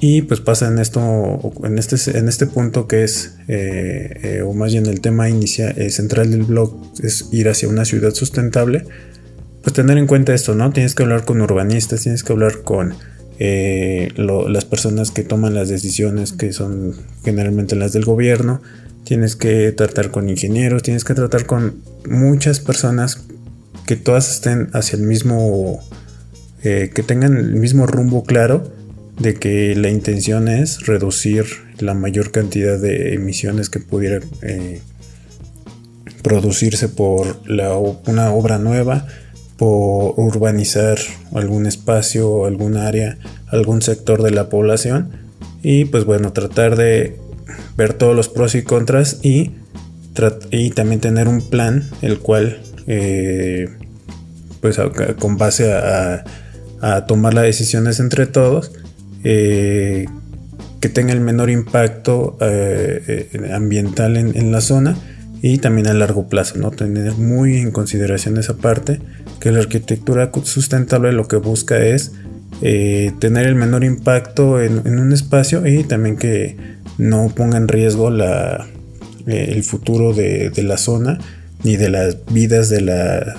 Y 0.02 0.22
pues 0.22 0.40
pasa 0.40 0.68
en 0.68 0.80
esto, 0.80 1.52
en 1.64 1.78
este, 1.78 2.18
en 2.18 2.30
este 2.30 2.46
punto 2.48 2.88
que 2.88 3.04
es, 3.04 3.36
eh, 3.50 4.20
eh, 4.24 4.42
o 4.42 4.54
más 4.54 4.72
bien 4.72 4.86
el 4.86 5.02
tema 5.02 5.30
inicial, 5.30 5.76
central 5.92 6.32
del 6.32 6.44
blog, 6.44 6.74
es 7.04 7.28
ir 7.34 7.50
hacia 7.50 7.68
una 7.68 7.84
ciudad 7.84 8.14
sustentable. 8.14 8.86
Pues 9.62 9.74
tener 9.74 9.98
en 9.98 10.08
cuenta 10.08 10.34
esto, 10.34 10.56
¿no? 10.56 10.72
Tienes 10.72 10.96
que 10.96 11.04
hablar 11.04 11.26
con 11.26 11.42
urbanistas, 11.42 12.04
tienes 12.04 12.24
que 12.24 12.32
hablar 12.32 12.62
con 12.62 12.94
las 13.40 14.66
personas 14.66 15.12
que 15.12 15.24
toman 15.24 15.54
las 15.54 15.68
decisiones, 15.68 16.32
que 16.32 16.54
son 16.54 16.94
generalmente 17.26 17.76
las 17.76 17.92
del 17.92 18.06
gobierno. 18.06 18.62
Tienes 19.04 19.36
que 19.36 19.74
tratar 19.74 20.12
con 20.12 20.30
ingenieros, 20.30 20.82
tienes 20.82 21.04
que 21.04 21.14
tratar 21.14 21.46
con 21.46 21.82
muchas 22.10 22.62
personas 22.62 23.26
que 23.86 23.98
todas 23.98 24.32
estén 24.32 24.70
hacia 24.72 24.96
el 24.96 25.04
mismo, 25.04 25.82
que 26.62 27.04
tengan 27.06 27.36
el 27.36 27.56
mismo 27.56 27.86
rumbo 27.86 28.24
claro 28.24 28.79
de 29.20 29.34
que 29.36 29.76
la 29.76 29.90
intención 29.90 30.48
es 30.48 30.86
reducir 30.86 31.46
la 31.80 31.94
mayor 31.94 32.32
cantidad 32.32 32.80
de 32.80 33.14
emisiones 33.14 33.70
que 33.70 33.80
pudiera 33.80 34.20
eh, 34.42 34.82
producirse 36.24 36.88
por 36.88 37.42
una 38.08 38.32
obra 38.32 38.58
nueva, 38.58 39.08
por 39.58 40.14
urbanizar 40.18 40.98
algún 41.34 41.66
espacio, 41.66 42.46
algún 42.46 42.78
área, 42.78 43.18
algún 43.48 43.82
sector 43.82 44.24
de 44.24 44.32
la 44.32 44.48
población 44.50 45.12
y 45.62 45.86
pues 45.86 46.06
bueno, 46.06 46.32
tratar 46.32 46.78
de 46.78 47.18
ver 47.76 47.94
todos 47.94 48.16
los 48.16 48.30
pros 48.30 48.56
y 48.56 48.64
contras 48.64 49.20
y, 49.22 49.52
y 50.50 50.70
también 50.72 51.02
tener 51.02 51.28
un 51.28 51.42
plan 51.42 51.90
el 52.02 52.20
cual 52.20 52.62
eh, 52.88 53.70
pues 54.62 54.78
con 55.20 55.38
base 55.38 55.74
a 55.74 56.24
tomar 57.08 57.34
las 57.34 57.44
decisiones 57.44 58.00
entre 58.00 58.26
todos 58.26 58.72
eh, 59.24 60.06
que 60.80 60.88
tenga 60.88 61.12
el 61.12 61.20
menor 61.20 61.50
impacto 61.50 62.38
eh, 62.40 63.30
eh, 63.34 63.52
ambiental 63.54 64.16
en, 64.16 64.52
la 64.52 64.62
zona 64.62 64.96
y 65.42 65.58
también 65.58 65.88
a 65.88 65.94
largo 65.94 66.30
plazo, 66.30 66.58
¿no? 66.58 66.72
Tener 66.72 67.14
muy 67.16 67.58
en 67.58 67.72
consideración 67.72 68.38
esa 68.38 68.56
parte, 68.56 69.02
que 69.42 69.52
la 69.52 69.60
arquitectura 69.60 70.32
sustentable 70.44 71.12
lo 71.12 71.28
que 71.28 71.36
busca 71.36 71.78
es 71.78 72.14
tener 72.62 73.46
el 73.46 73.56
menor 73.56 73.84
impacto 73.84 74.62
en, 74.62 75.00
un 75.00 75.12
espacio 75.12 75.68
y 75.68 75.84
también 75.84 76.18
que 76.18 76.58
no 76.98 77.32
ponga 77.36 77.58
en 77.58 77.68
riesgo 77.68 78.10
la, 78.10 78.68
el 79.28 79.64
futuro 79.64 80.14
de, 80.14 80.52
la 80.64 80.78
zona 80.78 81.20
ni 81.64 81.76
de 81.76 81.90
las 81.90 82.18
vidas 82.32 82.70
de 82.70 82.82
la 82.82 83.36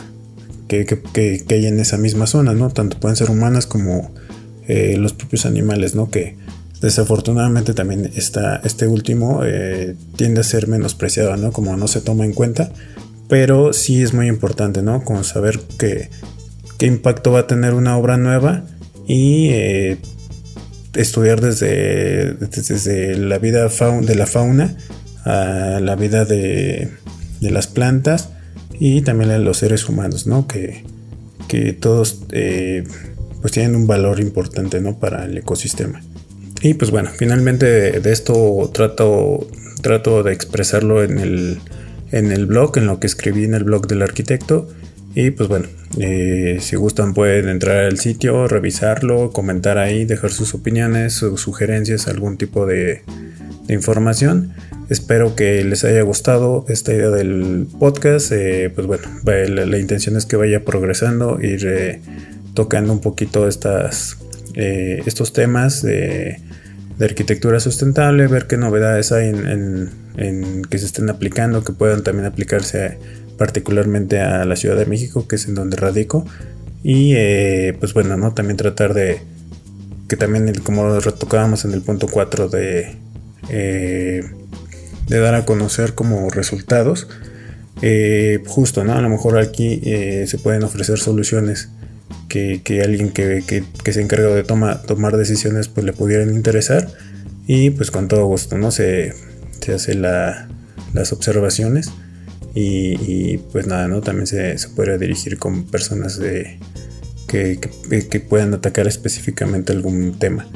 que, 0.69 0.85
que, 0.85 1.43
hay 1.49 1.67
en 1.67 1.81
esa 1.81 1.97
misma 1.97 2.27
zona, 2.27 2.53
¿no? 2.53 2.69
Tanto 2.69 3.01
pueden 3.01 3.17
ser 3.17 3.31
humanas 3.31 3.67
como 3.67 4.15
eh, 4.69 4.97
los 4.99 5.13
propios 5.13 5.47
animales, 5.47 5.95
¿no? 5.95 6.11
Que 6.11 6.37
desafortunadamente 6.81 7.75
también 7.75 8.11
está, 8.15 8.61
este 8.65 8.87
último 8.87 9.43
eh, 9.45 9.97
tiende 10.17 10.41
a 10.41 10.45
ser 10.45 10.69
menospreciado, 10.69 11.37
¿no? 11.37 11.53
Como 11.53 11.77
no 11.77 11.89
se 11.89 12.01
toma 12.01 12.25
en 12.25 12.33
cuenta, 12.33 12.73
pero 13.29 13.73
sí 13.73 14.03
es 14.03 14.15
muy 14.15 14.29
importante, 14.29 14.83
¿no? 14.83 15.05
Como 15.05 15.23
saber 15.25 15.61
qué, 15.79 16.11
impacto 16.81 17.33
va 17.33 17.41
a 17.41 17.47
tener 17.47 17.75
una 17.75 17.97
obra 17.99 18.17
nueva 18.17 18.65
y 19.07 19.49
eh, 19.51 19.99
estudiar 20.95 21.41
desde, 21.41 22.35
desde 22.35 23.17
la 23.17 23.39
vida 23.39 23.69
de 23.69 24.15
la 24.15 24.27
fauna 24.27 24.77
a 25.25 25.79
la 25.83 25.97
vida 25.97 26.25
de, 26.25 26.91
de, 27.41 27.51
las 27.51 27.67
plantas 27.67 28.31
y 28.79 29.03
también 29.03 29.31
a 29.31 29.39
los 29.39 29.59
seres 29.59 29.87
humanos, 29.89 30.27
¿no? 30.27 30.47
Que, 30.47 30.85
que 31.49 31.75
todos 31.75 32.23
pues 33.41 33.53
tienen 33.53 33.77
un 33.77 33.87
valor 33.87 34.21
importante 34.21 34.81
¿no? 34.81 34.99
para 34.99 35.25
el 35.25 35.39
ecosistema. 35.39 36.01
Y 36.63 36.75
pues 36.75 36.91
bueno, 36.91 37.11
finalmente 37.17 38.01
de, 38.01 38.13
esto 38.13 38.71
trato, 38.73 39.49
trato 39.81 40.23
de 40.23 40.33
expresarlo 40.33 41.03
en 41.03 41.19
el, 41.19 41.59
en 42.13 42.33
el 42.33 42.47
blog, 42.47 42.77
en 42.77 42.87
lo 42.87 43.01
que 43.01 43.07
escribí 43.07 43.45
en 43.45 43.55
el 43.55 43.65
blog 43.65 43.87
del 43.87 44.03
arquitecto. 44.03 44.69
Y 45.15 45.31
pues 45.31 45.49
bueno, 45.49 45.67
eh, 45.99 46.59
si 46.61 46.77
gustan 46.77 47.15
pueden 47.15 47.49
entrar 47.49 47.85
al 47.85 47.99
sitio, 47.99 48.47
revisarlo, 48.47 49.33
comentar 49.33 49.79
ahí, 49.79 50.05
dejar 50.05 50.31
sus 50.31 50.55
opiniones, 50.55 51.15
sus 51.15 51.41
sugerencias, 51.41 52.07
algún 52.09 52.37
tipo 52.37 52.67
de, 52.67 53.03
información. 53.69 54.53
Espero 54.89 55.37
que 55.37 55.63
les 55.65 55.85
haya 55.85 56.03
gustado 56.03 56.65
esta 56.69 56.93
idea 56.93 57.11
del 57.11 57.67
podcast. 57.79 58.33
Eh, 58.33 58.71
pues 58.75 58.87
bueno, 58.87 59.05
la, 59.25 59.79
intención 59.79 60.17
es 60.17 60.27
que 60.27 60.37
vaya 60.37 60.65
progresando, 60.65 61.41
ir 61.41 61.65
eh, 61.67 62.01
tocando 62.55 62.93
un 62.93 63.01
poquito 63.01 63.49
estas, 63.49 64.19
eh, 64.55 65.03
estos 65.07 65.33
temas 65.33 65.83
de, 65.83 66.41
arquitectura 67.01 67.61
sustentable, 67.61 68.27
ver 68.27 68.47
qué 68.47 68.59
novedades 68.59 69.11
hay 69.11 69.29
en, 69.29 69.91
que 70.69 70.79
se 70.79 70.85
estén 70.85 71.09
aplicando, 71.09 71.65
que 71.65 71.73
puedan 71.73 72.03
también 72.03 72.27
aplicarse 72.27 72.99
particularmente 73.39 74.21
a 74.21 74.45
la 74.45 74.55
Ciudad 74.55 74.77
de 74.77 74.85
México, 74.85 75.27
que 75.27 75.37
es 75.37 75.49
en 75.49 75.55
donde 75.55 75.79
radico. 75.79 76.27
Y 76.83 77.15
eh, 77.17 77.75
pues 77.81 77.95
bueno, 77.95 78.19
¿no? 78.19 78.35
También 78.35 78.59
tratar 78.59 78.93
de 78.93 79.23
que 80.09 80.17
también, 80.19 80.53
como 80.63 81.01
retocábamos 81.01 81.65
en 81.65 81.73
el 81.73 81.81
punto 81.81 82.07
4, 82.07 82.51
de, 82.51 82.97
eh, 83.49 84.23
de 85.07 85.21
dar 85.21 85.35
a 85.35 85.47
conocer 85.47 85.95
como 85.95 86.29
resultados. 86.29 87.09
justo, 88.47 88.85
¿no? 88.85 88.93
A 88.93 89.01
lo 89.01 89.09
mejor 89.09 89.39
aquí 89.39 89.81
se 90.27 90.37
pueden 90.37 90.65
ofrecer 90.65 90.99
soluciones 90.99 91.71
que, 92.29 92.83
alguien 92.83 93.11
que, 93.11 93.65
se 93.93 94.01
encarga 94.01 94.29
de 94.29 94.45
tomar 94.45 95.17
decisiones 95.17 95.69
pues 95.69 95.85
le 95.85 95.93
pudieran 95.93 96.35
interesar. 96.35 96.89
Y 97.47 97.71
pues 97.71 97.91
con 97.91 98.09
todo 98.09 98.27
gusto 98.27 98.57
no 98.57 98.71
se, 98.71 99.13
se 99.61 99.75
hace 99.75 99.95
las 99.95 101.13
observaciones 101.13 101.91
y, 102.55 103.39
pues 103.53 103.67
nada 103.67 103.89
no 103.89 104.01
también 104.01 104.27
se, 104.27 104.57
se 104.59 104.69
puede 104.69 104.99
dirigir 104.99 105.39
con 105.39 105.65
personas 105.67 106.19
de 106.19 106.59
que, 107.27 107.59
puedan 108.29 108.55
atacar 108.55 108.87
específicamente 108.87 109.73
algún 109.73 110.19
tema. 110.19 110.47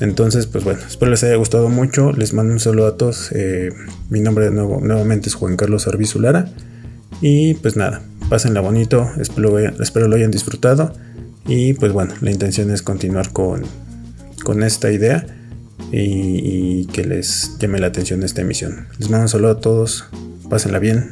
Entonces 0.00 0.46
pues 0.46 0.64
bueno 0.64 0.80
espero 0.88 1.10
les 1.10 1.22
haya 1.24 1.36
gustado 1.36 1.68
mucho. 1.68 2.12
Les 2.12 2.32
mando 2.32 2.52
un 2.52 2.60
saludo 2.60 2.86
a 2.86 2.96
todos. 2.96 3.30
Eh, 3.32 3.70
mi 4.08 4.20
nombre 4.20 4.46
de 4.46 4.50
nuevo 4.50 4.80
nuevamente 4.80 5.28
es 5.28 5.34
Juan 5.34 5.56
Carlos 5.56 5.86
Arbizu 5.86 6.20
Lara. 6.20 6.46
Y 7.20 7.54
pues 7.54 7.76
nada 7.76 8.02
pásenla 8.30 8.60
bonito 8.60 9.10
espero, 9.18 9.58
espero 9.58 10.06
lo 10.06 10.14
hayan 10.14 10.30
disfrutado 10.30 10.92
y 11.46 11.74
pues 11.74 11.92
bueno, 11.92 12.14
la 12.20 12.30
intención 12.30 12.70
es 12.70 12.80
continuar 12.80 13.32
con, 13.32 13.64
esta 14.62 14.92
idea 14.92 15.26
y, 15.90 16.86
que 16.86 17.04
les 17.04 17.56
llame 17.58 17.80
la 17.80 17.88
atención 17.88 18.22
esta 18.22 18.42
emisión. 18.42 18.86
Les 18.98 19.10
mando 19.10 19.24
un 19.24 19.28
saludo 19.28 19.50
a 19.50 19.60
todos, 19.60 20.04
pásenla 20.48 20.78
bien, 20.78 21.10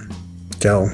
chao. 0.60 0.88